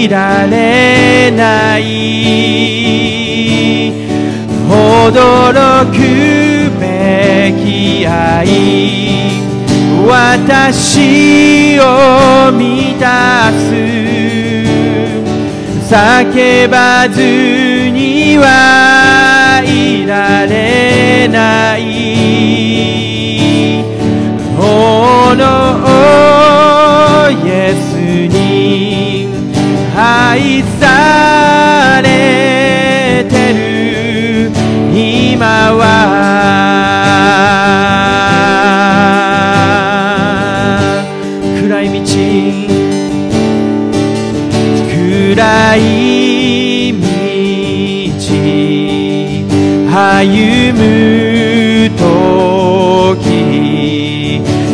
[0.03, 1.83] いられない
[4.69, 5.97] 驚く
[6.81, 9.31] べき愛
[10.05, 13.63] 私を満たす。
[15.89, 17.21] 叫ばず
[17.91, 22.92] にはいられない。
[30.33, 32.09] 愛され
[33.29, 34.51] てる。
[34.97, 35.83] 今は。
[41.61, 42.01] 暗い道。
[44.89, 45.81] 暗い
[48.15, 48.17] 道。
[49.93, 50.81] 歩む
[53.19, 53.21] 時。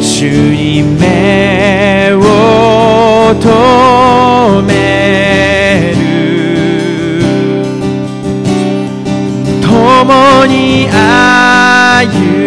[0.00, 2.16] 主に目を
[3.34, 5.37] 留め。
[10.46, 12.37] に歩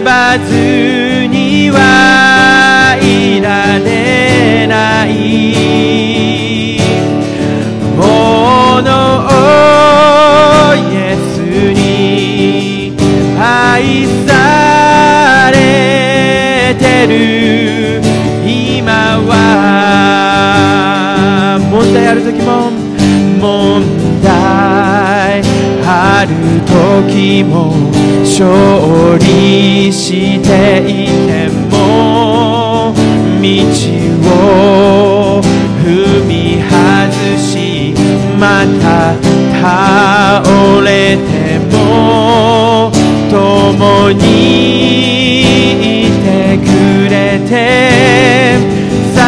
[0.00, 5.08] ばずにはいられない
[7.96, 8.88] もの
[10.76, 11.38] イエス
[11.72, 12.94] に
[13.40, 15.56] 愛され
[16.78, 18.02] てる。
[18.46, 18.92] 今
[19.26, 19.34] は
[21.70, 22.70] 問題ある時も
[23.40, 23.82] 問
[24.22, 25.42] 題
[25.84, 26.34] ある
[26.66, 27.95] 時も。
[28.38, 32.92] 勝利していても
[33.40, 33.48] 道
[34.28, 35.40] を
[35.82, 35.86] 踏
[36.26, 36.68] み外
[37.38, 37.94] し
[38.38, 39.16] また
[39.58, 42.92] 倒れても
[43.30, 44.26] 共に
[46.04, 46.68] いてく
[47.08, 47.14] れ
[47.48, 47.50] て
[49.14, 49.18] 支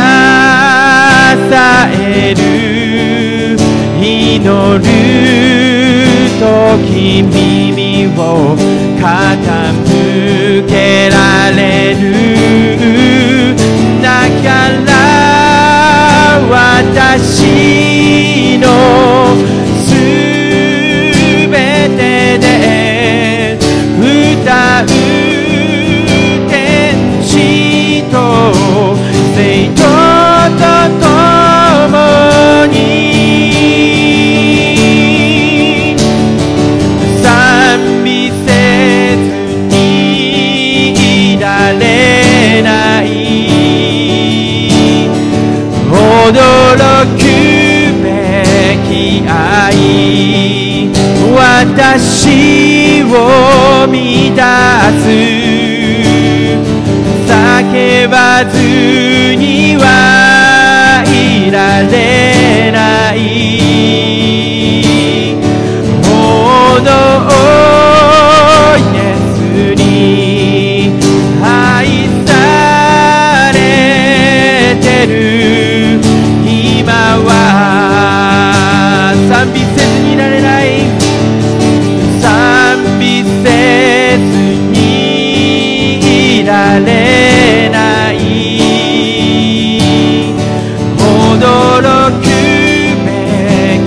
[2.05, 3.57] える
[4.05, 4.85] 祈る
[6.39, 8.68] 時耳を
[9.01, 13.57] 傾けられる。
[14.03, 14.07] だ
[14.43, 14.47] か
[14.87, 14.91] ら
[16.51, 17.98] 私
[51.75, 55.09] 私を満たす。
[57.27, 58.57] 叫ばず
[59.35, 63.38] にはいられない。
[86.49, 88.17] られない。
[90.99, 92.25] 驚く
[93.05, 93.09] べ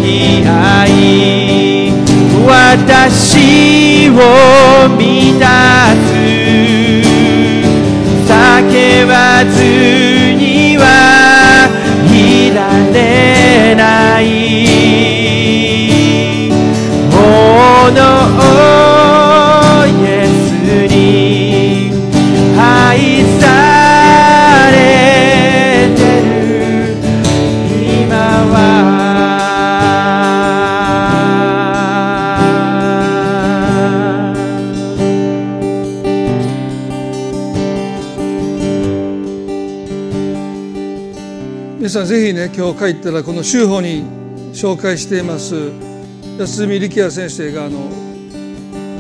[0.02, 0.06] き
[0.48, 1.92] 愛。
[2.46, 4.71] 私を
[42.12, 44.04] ぜひね今日帰ったらこの修法に
[44.52, 45.72] 紹介しています。
[46.38, 47.90] 安住力也先生があの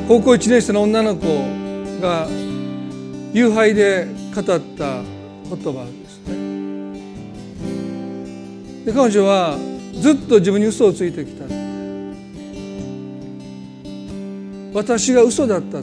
[0.07, 1.27] 高校1年生の女の子
[1.99, 2.29] が
[3.33, 6.35] 夕拝で語った言葉ですね。
[8.85, 9.57] で彼女は
[9.99, 11.43] ずっと自分に嘘をついてきた。
[14.73, 15.79] 私が嘘だった。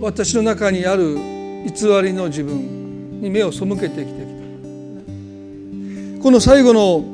[0.00, 1.34] 私の中にある
[1.64, 4.24] 偽りの自分に目を背けてきてきた。
[6.22, 7.04] この最後の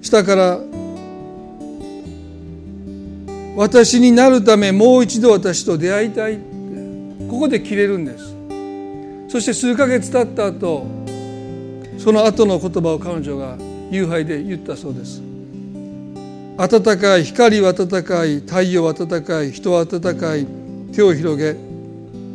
[0.00, 0.60] 下から
[3.56, 6.38] 私になるためもう一度私と出会いたい
[7.28, 8.34] ここで切れるんです。
[9.28, 10.86] そして数ヶ月経った後
[11.98, 13.56] その後の言葉を彼女が
[13.90, 15.22] 夕拝で言ったそうです。
[16.56, 20.46] 暖かい光は暖かい太陽は暖かい人は暖かい
[20.92, 21.56] 手を広げ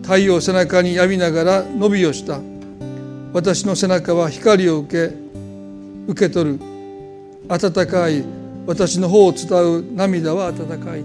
[0.10, 2.40] 太陽背中に浴びながら伸びをした。
[3.31, 5.14] 私の背中は光を受け
[6.07, 6.60] 受け取る。
[7.48, 8.23] 暖かい。
[8.65, 11.03] 私の方を伝う涙は温かい。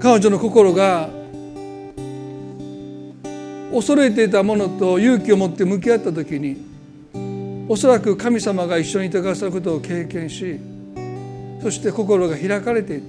[0.00, 1.08] 彼女の心が
[3.72, 6.56] 恐れていたものと勇気を持って向き合った時に
[7.68, 10.58] おそらく神様が一緒にいてくださることを経験し
[11.62, 13.00] そして心が開かれていっ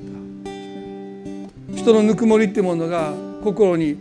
[1.74, 1.76] た。
[1.76, 3.98] 人のぬくもりっていうものが心に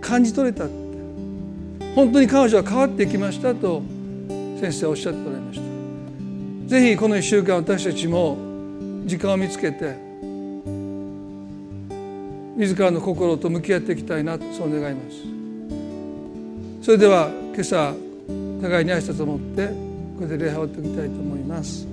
[0.00, 0.66] 感じ取れた。
[1.94, 3.82] 本当に彼女は変わってきましたと
[4.60, 5.64] 先生はおっしゃっておられました。
[6.68, 8.36] ぜひこの1週間私たちも
[9.04, 9.94] 時間を見つけて
[12.56, 15.16] 自らの心と向き合っていきたいなとそう願います。
[16.84, 17.94] それでは今朝
[18.62, 19.68] 互いに挨拶を持って
[20.16, 21.86] これで礼拝を終わっていきたいと思います。